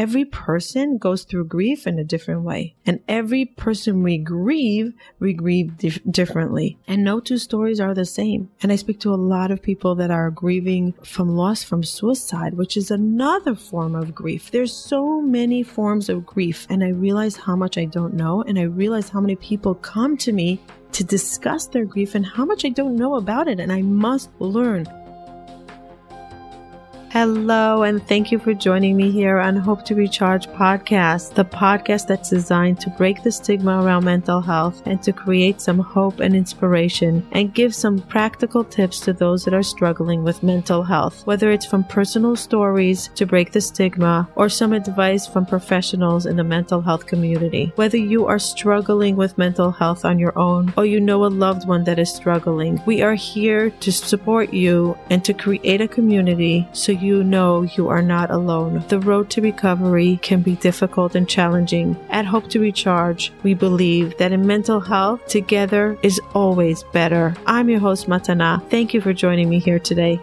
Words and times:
every 0.00 0.24
person 0.24 0.96
goes 0.96 1.24
through 1.24 1.44
grief 1.44 1.86
in 1.86 1.98
a 1.98 2.04
different 2.04 2.40
way. 2.40 2.74
And 2.86 3.00
every 3.06 3.44
person 3.44 4.02
we 4.02 4.16
grieve, 4.16 4.94
we 5.18 5.34
grieve 5.34 5.76
dif- 5.76 6.00
differently. 6.10 6.78
And 6.88 7.04
no 7.04 7.20
two 7.20 7.36
stories 7.36 7.80
are 7.80 7.92
the 7.92 8.06
same. 8.06 8.48
And 8.62 8.72
I 8.72 8.76
speak 8.76 8.98
to 9.00 9.12
a 9.12 9.26
lot 9.34 9.50
of 9.50 9.60
people 9.60 9.94
that 9.96 10.10
are 10.10 10.30
grieving 10.30 10.94
from 11.04 11.36
loss 11.36 11.62
from 11.62 11.84
suicide, 11.84 12.54
which 12.54 12.78
is 12.78 12.90
another 12.90 13.54
form 13.54 13.94
of 13.94 14.14
grief. 14.14 14.50
There's 14.50 14.74
so 14.74 15.20
many 15.20 15.62
forms 15.62 16.08
of 16.08 16.24
grief. 16.24 16.66
And 16.70 16.82
I 16.82 16.88
realize 16.88 17.36
how 17.36 17.54
much 17.54 17.76
I 17.76 17.84
don't 17.84 18.14
know. 18.14 18.40
And 18.40 18.58
I 18.58 18.62
realize 18.62 19.10
how 19.10 19.20
many 19.20 19.36
people 19.36 19.74
come 19.74 20.16
to 20.16 20.32
me 20.32 20.62
to 20.92 21.04
discuss 21.04 21.66
their 21.66 21.84
grief 21.84 22.14
and 22.14 22.24
how 22.24 22.46
much 22.46 22.64
I 22.64 22.70
don't 22.70 22.96
know 22.96 23.16
about 23.16 23.48
it. 23.48 23.60
And 23.60 23.70
I 23.70 23.82
must 23.82 24.30
learn. 24.40 24.86
Hello, 27.12 27.82
and 27.82 28.06
thank 28.06 28.30
you 28.30 28.38
for 28.38 28.54
joining 28.54 28.96
me 28.96 29.10
here 29.10 29.40
on 29.40 29.56
Hope 29.56 29.84
to 29.86 29.96
Recharge 29.96 30.46
podcast, 30.50 31.34
the 31.34 31.44
podcast 31.44 32.06
that's 32.06 32.30
designed 32.30 32.78
to 32.82 32.90
break 32.90 33.24
the 33.24 33.32
stigma 33.32 33.82
around 33.82 34.04
mental 34.04 34.40
health 34.40 34.80
and 34.86 35.02
to 35.02 35.12
create 35.12 35.60
some 35.60 35.80
hope 35.80 36.20
and 36.20 36.36
inspiration 36.36 37.26
and 37.32 37.52
give 37.52 37.74
some 37.74 37.98
practical 37.98 38.62
tips 38.62 39.00
to 39.00 39.12
those 39.12 39.44
that 39.44 39.54
are 39.54 39.62
struggling 39.64 40.22
with 40.22 40.44
mental 40.44 40.84
health, 40.84 41.26
whether 41.26 41.50
it's 41.50 41.66
from 41.66 41.82
personal 41.82 42.36
stories 42.36 43.08
to 43.16 43.26
break 43.26 43.50
the 43.50 43.60
stigma 43.60 44.28
or 44.36 44.48
some 44.48 44.72
advice 44.72 45.26
from 45.26 45.44
professionals 45.44 46.26
in 46.26 46.36
the 46.36 46.44
mental 46.44 46.80
health 46.80 47.06
community. 47.06 47.72
Whether 47.74 47.98
you 47.98 48.26
are 48.26 48.38
struggling 48.38 49.16
with 49.16 49.36
mental 49.36 49.72
health 49.72 50.04
on 50.04 50.20
your 50.20 50.38
own 50.38 50.72
or 50.76 50.86
you 50.86 51.00
know 51.00 51.24
a 51.24 51.26
loved 51.26 51.66
one 51.66 51.82
that 51.84 51.98
is 51.98 52.14
struggling, 52.14 52.80
we 52.86 53.02
are 53.02 53.16
here 53.16 53.70
to 53.70 53.90
support 53.90 54.54
you 54.54 54.96
and 55.10 55.24
to 55.24 55.34
create 55.34 55.80
a 55.80 55.88
community 55.88 56.68
so 56.72 56.99
you 57.00 57.24
know 57.24 57.62
you 57.62 57.88
are 57.88 58.02
not 58.02 58.30
alone. 58.30 58.84
The 58.88 59.00
road 59.00 59.30
to 59.30 59.40
recovery 59.40 60.18
can 60.22 60.42
be 60.42 60.56
difficult 60.56 61.14
and 61.14 61.28
challenging. 61.28 61.96
At 62.10 62.26
Hope 62.26 62.48
to 62.50 62.60
Recharge, 62.60 63.32
we 63.42 63.54
believe 63.54 64.16
that 64.18 64.32
in 64.32 64.46
mental 64.46 64.80
health, 64.80 65.26
together 65.26 65.98
is 66.02 66.20
always 66.34 66.82
better. 66.92 67.34
I'm 67.46 67.68
your 67.68 67.80
host, 67.80 68.08
Matana. 68.08 68.62
Thank 68.70 68.94
you 68.94 69.00
for 69.00 69.12
joining 69.12 69.48
me 69.48 69.58
here 69.58 69.78
today. 69.78 70.20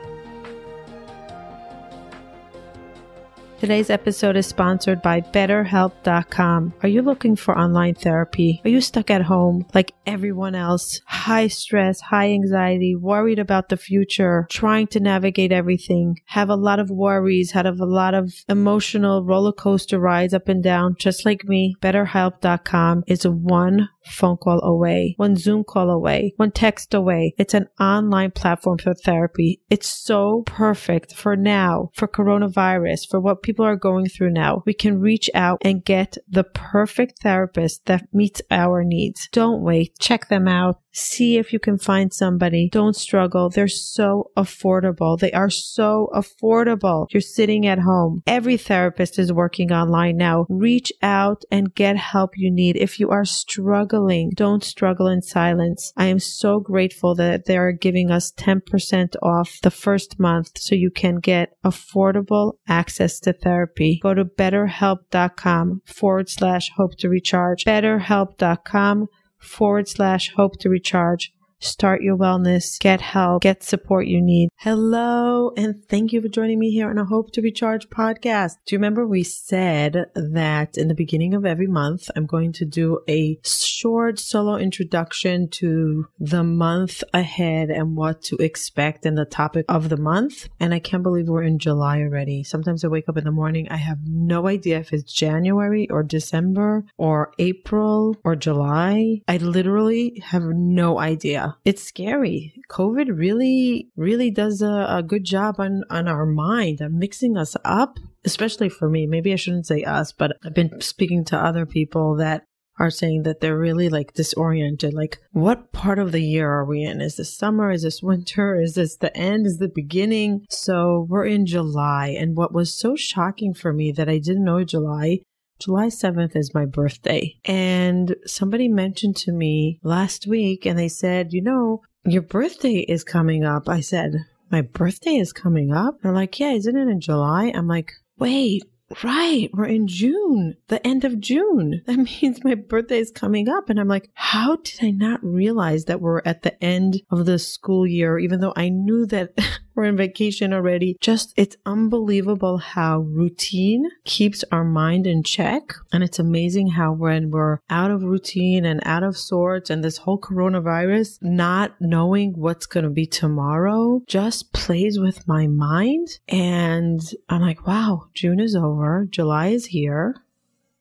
Today's 3.60 3.90
episode 3.90 4.36
is 4.36 4.46
sponsored 4.46 5.02
by 5.02 5.20
BetterHelp.com. 5.20 6.74
Are 6.84 6.88
you 6.88 7.02
looking 7.02 7.36
for 7.36 7.58
online 7.58 7.96
therapy? 7.96 8.62
Are 8.64 8.70
you 8.70 8.82
stuck 8.82 9.10
at 9.10 9.24
home 9.24 9.66
like 9.74 9.94
everyone 10.06 10.54
else? 10.54 11.02
High 11.08 11.48
stress, 11.48 12.00
high 12.00 12.30
anxiety, 12.30 12.96
worried 12.96 13.40
about 13.40 13.70
the 13.70 13.76
future, 13.76 14.46
trying 14.52 14.86
to 14.88 15.00
navigate 15.00 15.52
everything, 15.52 16.20
have 16.26 16.50
a 16.50 16.56
lot 16.56 16.80
of 16.80 16.92
worries, 16.92 17.52
have 17.52 17.66
a 17.66 17.86
lot 17.86 18.14
of 18.14 18.32
emotional 18.48 19.26
roller 19.26 19.54
coaster 19.54 20.00
rides 20.00 20.36
up 20.36 20.48
and 20.48 20.64
down, 20.64 20.96
just 21.00 21.26
like 21.26 21.44
me. 21.46 21.76
BetterHelp.com 21.82 23.06
is 23.08 23.28
one 23.28 23.90
phone 24.10 24.38
call 24.38 24.64
away, 24.64 25.14
one 25.18 25.36
Zoom 25.36 25.64
call 25.64 25.90
away, 25.90 26.34
one 26.38 26.52
text 26.52 26.94
away. 26.94 27.34
It's 27.38 27.54
an 27.54 27.68
online 27.80 28.32
platform 28.32 28.78
for 28.78 28.94
therapy. 28.94 29.62
It's 29.70 29.88
so 29.88 30.44
perfect 30.46 31.14
for 31.14 31.36
now, 31.36 31.90
for 31.94 32.08
coronavirus, 32.08 33.10
for 33.10 33.20
what 33.20 33.44
people 33.44 33.66
are 33.66 33.76
going 33.76 34.08
through 34.08 34.32
now. 34.32 34.64
We 34.66 34.74
can 34.74 35.00
reach 35.00 35.30
out 35.34 35.62
and 35.64 35.84
get 35.84 36.18
the 36.28 36.44
perfect 36.44 37.22
therapist 37.22 37.86
that 37.86 38.08
meets 38.14 38.42
our 38.52 38.84
needs. 38.84 39.28
Don't 39.32 39.62
wait. 39.62 39.98
Check 40.00 40.30
them 40.30 40.48
out. 40.48 40.80
See 40.98 41.38
if 41.38 41.54
you 41.54 41.60
can 41.60 41.78
find 41.78 42.12
somebody. 42.12 42.70
Don't 42.72 42.96
struggle. 42.96 43.52
They're 43.52 43.68
so 43.68 44.32
affordable. 44.36 45.20
They 45.20 45.32
are 45.32 45.52
so 45.52 46.10
affordable. 46.12 47.06
You're 47.12 47.22
sitting 47.22 47.68
at 47.68 47.78
home. 47.78 48.24
Every 48.26 48.58
therapist 48.58 49.20
is 49.20 49.32
working 49.32 49.72
online 49.72 50.18
now. 50.18 50.48
Reach 50.50 50.92
out 51.04 51.44
and 51.52 51.76
get 51.76 51.98
help 51.98 52.32
you 52.36 52.50
need. 52.50 52.78
If 52.78 53.00
you 53.00 53.12
are 53.12 53.26
struggling, 53.26 54.32
don't 54.34 54.64
struggle 54.64 55.08
in 55.08 55.22
silence. 55.22 55.94
I 55.96 56.06
am 56.06 56.18
so 56.18 56.60
grateful 56.60 57.14
that 57.14 57.46
they 57.46 57.58
are 57.58 57.72
giving 57.72 58.10
us 58.10 58.32
10% 58.32 59.16
off 59.22 59.60
the 59.62 59.70
first 59.70 60.20
month 60.20 60.58
so 60.58 60.74
you 60.74 60.90
can 60.90 61.18
get 61.18 61.54
affordable 61.64 62.54
access 62.68 63.20
to 63.20 63.34
therapy. 63.34 64.00
Go 64.02 64.16
to 64.16 64.26
betterhelp.com 64.26 65.84
forward 65.86 66.30
slash 66.30 66.72
hope 66.76 66.98
to 66.98 67.08
recharge. 67.08 67.66
Betterhelp.com 67.66 69.10
forward 69.40 69.88
slash 69.88 70.34
hope 70.36 70.58
to 70.60 70.70
recharge. 70.70 71.34
Start 71.60 72.04
your 72.04 72.16
wellness, 72.16 72.80
get 72.80 73.02
help, 73.02 73.42
get 73.42 73.64
support 73.64 74.06
you 74.06 74.22
need. 74.22 74.50
Hello, 74.58 75.54
and 75.58 75.84
thank 75.90 76.14
you 76.14 76.22
for 76.22 76.28
joining 76.28 76.60
me 76.60 76.70
here 76.70 76.88
on 76.88 77.00
a 77.00 77.06
Hope 77.06 77.32
to 77.32 77.42
Recharge 77.42 77.90
podcast. 77.90 78.58
Do 78.66 78.76
you 78.76 78.78
remember 78.78 79.08
we 79.08 79.24
said 79.24 80.06
that 80.14 80.78
in 80.78 80.88
the 80.88 80.94
beginning 80.94 81.34
of 81.34 81.48
every 81.48 81.66
month, 81.66 82.12
I'm 82.16 82.28
going 82.28 82.54
to 82.54 82.66
do 82.66 83.00
a 83.10 83.40
short 83.44 84.20
solo 84.20 84.56
introduction 84.58 85.50
to 85.50 86.08
the 86.20 86.44
month 86.44 87.04
ahead 87.12 87.72
and 87.72 87.96
what 87.96 88.22
to 88.24 88.36
expect 88.38 89.08
in 89.08 89.16
the 89.16 89.26
topic 89.26 89.66
of 89.68 89.90
the 89.90 89.98
month? 89.98 90.50
And 90.60 90.76
I 90.76 90.80
can't 90.80 91.04
believe 91.04 91.28
we're 91.28 91.42
in 91.42 91.58
July 91.58 92.02
already. 92.02 92.44
Sometimes 92.44 92.84
I 92.84 92.88
wake 92.88 93.10
up 93.10 93.18
in 93.18 93.24
the 93.24 93.32
morning, 93.32 93.68
I 93.72 93.78
have 93.78 94.00
no 94.06 94.48
idea 94.48 94.78
if 94.78 94.94
it's 94.94 95.12
January 95.12 95.90
or 95.90 96.04
December 96.04 96.86
or 96.98 97.34
April 97.40 98.16
or 98.24 98.36
July. 98.36 99.22
I 99.28 99.38
literally 99.38 100.22
have 100.24 100.44
no 100.44 101.00
idea 101.00 101.47
it's 101.66 101.84
scary. 101.84 102.54
COVID 102.70 103.18
really, 103.18 103.90
really 103.96 104.32
does 104.32 104.62
a, 104.62 104.86
a 104.90 105.04
good 105.04 105.24
job 105.24 105.56
on, 105.60 105.84
on 105.90 106.08
our 106.08 106.26
mind 106.26 106.82
and 106.82 107.00
mixing 107.00 107.38
us 107.38 107.56
up, 107.64 107.98
especially 108.26 108.70
for 108.70 108.90
me. 108.90 109.06
Maybe 109.06 109.34
I 109.34 109.38
shouldn't 109.38 109.68
say 109.68 109.84
us, 109.84 110.12
but 110.12 110.38
I've 110.46 110.54
been 110.54 110.82
speaking 110.82 111.26
to 111.26 111.38
other 111.38 111.66
people 111.66 112.16
that 112.18 112.44
are 112.80 112.90
saying 112.92 113.24
that 113.24 113.40
they're 113.40 113.58
really 113.58 113.90
like 113.90 114.14
disoriented. 114.14 114.94
Like, 114.94 115.18
what 115.32 115.72
part 115.72 116.00
of 116.00 116.12
the 116.12 116.22
year 116.22 116.50
are 116.52 116.66
we 116.66 116.84
in? 116.84 117.02
Is 117.02 117.16
this 117.16 117.36
summer? 117.36 117.72
Is 117.72 117.84
this 117.84 118.04
winter? 118.04 118.60
Is 118.60 118.76
this 118.76 118.98
the 118.98 119.16
end? 119.18 119.48
Is 119.48 119.58
the 119.58 119.72
beginning? 119.74 120.46
So 120.50 121.08
we're 121.10 121.26
in 121.26 121.46
July. 121.46 122.10
And 122.10 122.38
what 122.38 122.54
was 122.54 122.74
so 122.74 122.96
shocking 122.96 123.54
for 123.54 123.74
me 123.74 123.92
that 123.94 124.10
I 124.10 124.20
didn't 124.20 124.46
know 124.46 124.64
July 124.64 125.20
July 125.60 125.88
7th 125.88 126.36
is 126.36 126.54
my 126.54 126.66
birthday. 126.66 127.36
And 127.46 128.16
somebody 128.26 128.68
mentioned 128.68 129.16
to 129.18 129.32
me 129.32 129.80
last 129.84 130.28
week 130.28 130.66
and 130.66 130.78
they 130.78 130.90
said, 130.90 131.34
you 131.34 131.42
know, 131.42 131.82
your 132.06 132.22
birthday 132.22 132.80
is 132.80 133.04
coming 133.04 133.44
up. 133.44 133.68
I 133.68 133.82
said, 133.82 134.14
my 134.50 134.62
birthday 134.62 135.16
is 135.16 135.34
coming 135.34 135.74
up? 135.74 136.02
They're 136.02 136.14
like, 136.14 136.40
yeah, 136.40 136.52
isn't 136.52 136.78
it 136.78 136.88
in 136.88 137.02
July? 137.02 137.52
I'm 137.54 137.68
like, 137.68 137.92
wait, 138.18 138.64
Right, 139.04 139.50
we're 139.52 139.66
in 139.66 139.88
June, 139.88 140.56
the 140.70 140.86
end 140.88 141.04
of 141.04 141.20
June. 141.20 141.82
That 141.88 141.98
means 141.98 142.44
my 142.44 142.56
birthday 142.56 143.00
is 143.00 143.12
coming 143.12 143.50
up. 143.50 143.70
And 143.70 143.80
I'm 143.80 143.88
like, 143.88 144.10
how 144.14 144.58
did 144.58 144.80
I 144.82 144.92
not 144.92 145.24
realize 145.24 145.86
that 145.86 146.00
we're 146.00 146.22
at 146.24 146.44
the 146.44 146.62
end 146.64 147.02
of 147.12 147.26
the 147.26 147.38
school 147.38 147.86
year, 147.86 148.18
even 148.18 148.40
though 148.40 148.54
I 148.56 148.70
knew 148.70 149.06
that 149.08 149.38
we're 149.78 149.86
in 149.86 149.96
vacation 149.96 150.52
already? 150.54 150.98
Just, 151.00 151.34
it's 151.38 151.56
unbelievable 151.66 152.58
how 152.58 153.02
routine 153.02 153.90
keeps 154.04 154.44
our 154.52 154.64
mind 154.64 155.06
in 155.06 155.22
check. 155.22 155.74
And 155.94 156.04
it's 156.04 156.20
amazing 156.20 156.70
how 156.70 156.92
when 156.94 157.30
we're 157.30 157.60
out 157.70 157.92
of 157.92 158.04
routine 158.04 158.66
and 158.66 158.82
out 158.84 159.04
of 159.04 159.16
sorts 159.16 159.70
and 159.70 159.84
this 159.84 159.98
whole 159.98 160.20
coronavirus, 160.20 161.20
not 161.22 161.76
knowing 161.80 162.34
what's 162.34 162.66
going 162.66 162.86
to 162.86 162.90
be 162.90 163.06
tomorrow 163.06 164.02
just 164.08 164.52
plays 164.52 165.00
with 165.00 165.28
my 165.28 165.46
mind. 165.46 166.20
And 166.28 167.00
I'm 167.30 167.42
like, 167.42 167.68
wow, 167.68 168.08
June 168.16 168.40
is 168.40 168.56
over. 168.56 169.08
July 169.10 169.50
is 169.50 169.68
here. 169.68 170.16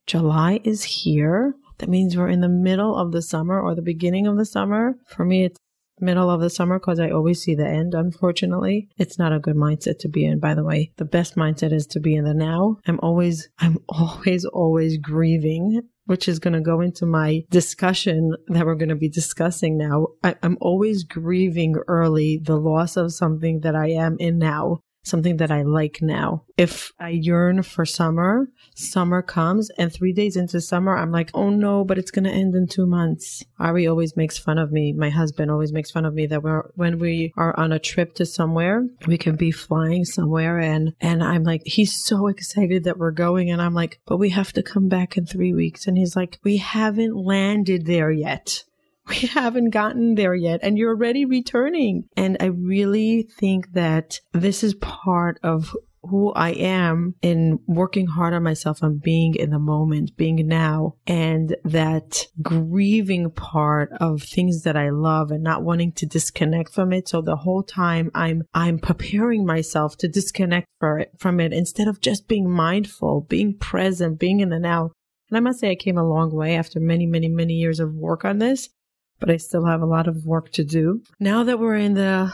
July 0.07 0.61
is 0.65 0.85
here. 0.85 1.55
That 1.79 1.91
means 1.91 2.17
we're 2.17 2.29
in 2.29 2.41
the 2.41 2.49
middle 2.49 2.97
of 2.97 3.13
the 3.13 3.21
summer 3.21 3.61
or 3.61 3.75
the 3.75 3.83
beginning 3.83 4.27
of 4.27 4.39
the 4.39 4.47
summer. 4.47 4.97
For 5.07 5.25
me, 5.27 5.45
it's 5.45 5.59
middle 6.01 6.31
of 6.31 6.41
the 6.41 6.51
summer 6.51 6.79
because 6.79 7.01
I 7.01 7.11
always 7.11 7.43
see 7.43 7.55
the 7.55 7.67
end, 7.67 7.95
unfortunately. 7.95 8.89
It's 8.97 9.19
not 9.19 9.33
a 9.33 9.39
good 9.39 9.57
mindset 9.57 9.99
to 10.01 10.09
be 10.09 10.25
in, 10.25 10.39
by 10.39 10.55
the 10.55 10.65
way. 10.65 10.93
The 10.97 11.05
best 11.05 11.37
mindset 11.37 11.73
is 11.73 11.87
to 11.89 12.01
be 12.01 12.15
in 12.15 12.25
the 12.25 12.35
now. 12.35 12.79
I'm 12.87 13.01
always, 13.03 13.49
I'm 13.59 13.79
always, 13.89 14.45
always 14.45 14.99
grieving. 14.99 15.83
Which 16.05 16.29
is 16.29 16.39
going 16.39 16.55
to 16.55 16.61
go 16.61 16.81
into 16.81 17.05
my 17.05 17.43
discussion 17.51 18.37
that 18.47 18.65
we're 18.65 18.77
going 18.77 18.91
to 18.91 18.95
be 18.95 19.09
discussing 19.09 19.77
now. 19.77 20.07
I, 20.23 20.37
I'm 20.41 20.57
always 20.61 21.03
grieving 21.03 21.75
early 21.89 22.41
the 22.41 22.55
loss 22.55 22.97
of 22.97 23.13
something 23.13 23.63
that 23.63 23.75
I 23.75 23.89
am 23.89 24.17
in 24.21 24.39
now 24.39 24.83
something 25.07 25.37
that 25.37 25.51
I 25.51 25.63
like 25.63 26.03
now. 26.03 26.45
If 26.57 26.93
I 26.99 27.11
yearn 27.11 27.63
for 27.63 27.85
summer, 27.85 28.49
summer 28.75 29.23
comes 29.23 29.71
and 29.79 29.93
three 29.93 30.13
days 30.13 30.37
into 30.37 30.61
summer, 30.61 30.97
I'm 30.97 31.13
like, 31.13 31.31
oh 31.33 31.51
no, 31.51 31.85
but 31.85 31.99
it's 31.99 32.11
going 32.11 32.25
to 32.25 32.31
end 32.31 32.55
in 32.55 32.67
two 32.67 32.87
months. 32.87 33.45
Ari 33.59 33.87
always 33.87 34.17
makes 34.17 34.37
fun 34.39 34.59
of 34.59 34.73
me. 34.73 34.93
My 34.93 35.11
husband 35.11 35.51
always 35.51 35.73
makes 35.73 35.91
fun 35.91 36.05
of 36.05 36.15
me 36.15 36.27
that 36.27 36.43
we're, 36.43 36.71
when 36.75 36.99
we 36.99 37.33
are 37.37 37.59
on 37.59 37.73
a 37.73 37.79
trip 37.79 38.15
to 38.15 38.27
somewhere, 38.27 38.87
we 39.07 39.17
can 39.17 39.37
be 39.37 39.51
flying 39.51 40.05
somewhere 40.05 40.59
and, 40.59 40.95
and 41.01 41.23
I'm 41.23 41.45
like, 41.45 41.63
he's 41.65 42.05
so 42.05 42.27
excited 42.27 42.85
that 42.85 42.99
we're 42.99 43.13
going. 43.13 43.51
And 43.51 43.63
I'm 43.63 43.75
like, 43.75 44.01
but 44.07 44.19
we 44.19 44.31
have 44.31 44.53
to 44.55 44.63
come 44.63 44.89
back 44.89 45.17
in 45.17 45.27
three 45.27 45.55
weeks. 45.55 45.87
And 45.87 45.97
he's 45.97 46.17
like, 46.17 46.39
we 46.43 46.57
haven't 46.57 47.17
landed 47.17 47.87
there 47.87 48.11
yet 48.11 48.65
we 49.09 49.29
haven't 49.29 49.71
gotten 49.71 50.15
there 50.15 50.35
yet 50.35 50.61
and 50.63 50.77
you're 50.77 50.91
already 50.91 51.25
returning. 51.25 52.09
And 52.17 52.37
I 52.41 52.47
really 52.47 53.29
think 53.39 53.73
that 53.73 54.21
this 54.33 54.65
is 54.65 54.75
part 54.75 55.39
of 55.43 55.75
who 56.09 56.33
I 56.33 56.51
am 56.51 57.15
in 57.23 57.59
working 57.67 58.07
hard 58.07 58.33
on 58.33 58.43
myself 58.43 58.83
and 58.83 59.01
being 59.01 59.35
in 59.35 59.51
the 59.51 59.59
moment, 59.59 60.17
being 60.17 60.47
now, 60.47 60.95
and 61.07 61.57
that 61.65 62.27
grieving 62.43 63.31
part 63.31 63.91
of 64.01 64.23
things 64.23 64.63
that 64.63 64.77
I 64.77 64.91
love 64.91 65.31
and 65.31 65.43
not 65.43 65.65
wanting 65.65 65.93
to 65.93 66.07
disconnect 66.07 66.73
from 66.73 66.93
it. 66.93 67.09
So 67.09 67.21
the 67.21 67.37
whole 67.37 67.63
time 67.63 68.11
I'm, 68.15 68.45
I'm 68.55 68.79
preparing 68.79 69.45
myself 69.45 69.97
to 69.99 70.09
disconnect 70.09 70.69
it, 70.81 71.11
from 71.19 71.41
it 71.41 71.53
instead 71.53 71.89
of 71.89 72.01
just 72.01 72.29
being 72.29 72.49
mindful, 72.51 73.23
being 73.23 73.57
present, 73.59 74.19
being 74.19 74.41
in 74.41 74.51
the 74.51 74.59
now. 74.59 74.93
And 75.29 75.37
I 75.37 75.41
must 75.41 75.59
say 75.59 75.71
I 75.71 75.77
came 75.77 75.99
a 75.99 76.09
long 76.09 76.33
way 76.33 76.55
after 76.55 76.79
many, 76.79 77.07
many, 77.07 77.29
many 77.29 77.55
years 77.55 77.81
of 77.81 77.95
work 77.95 78.25
on 78.25 78.39
this, 78.39 78.69
but 79.19 79.31
I 79.31 79.37
still 79.37 79.65
have 79.67 79.83
a 79.83 79.87
lot 79.87 80.09
of 80.09 80.27
work 80.27 80.51
to 80.53 80.65
do. 80.65 81.03
Now 81.19 81.45
that 81.45 81.59
we're 81.59 81.77
in 81.77 81.95
the 81.95 82.33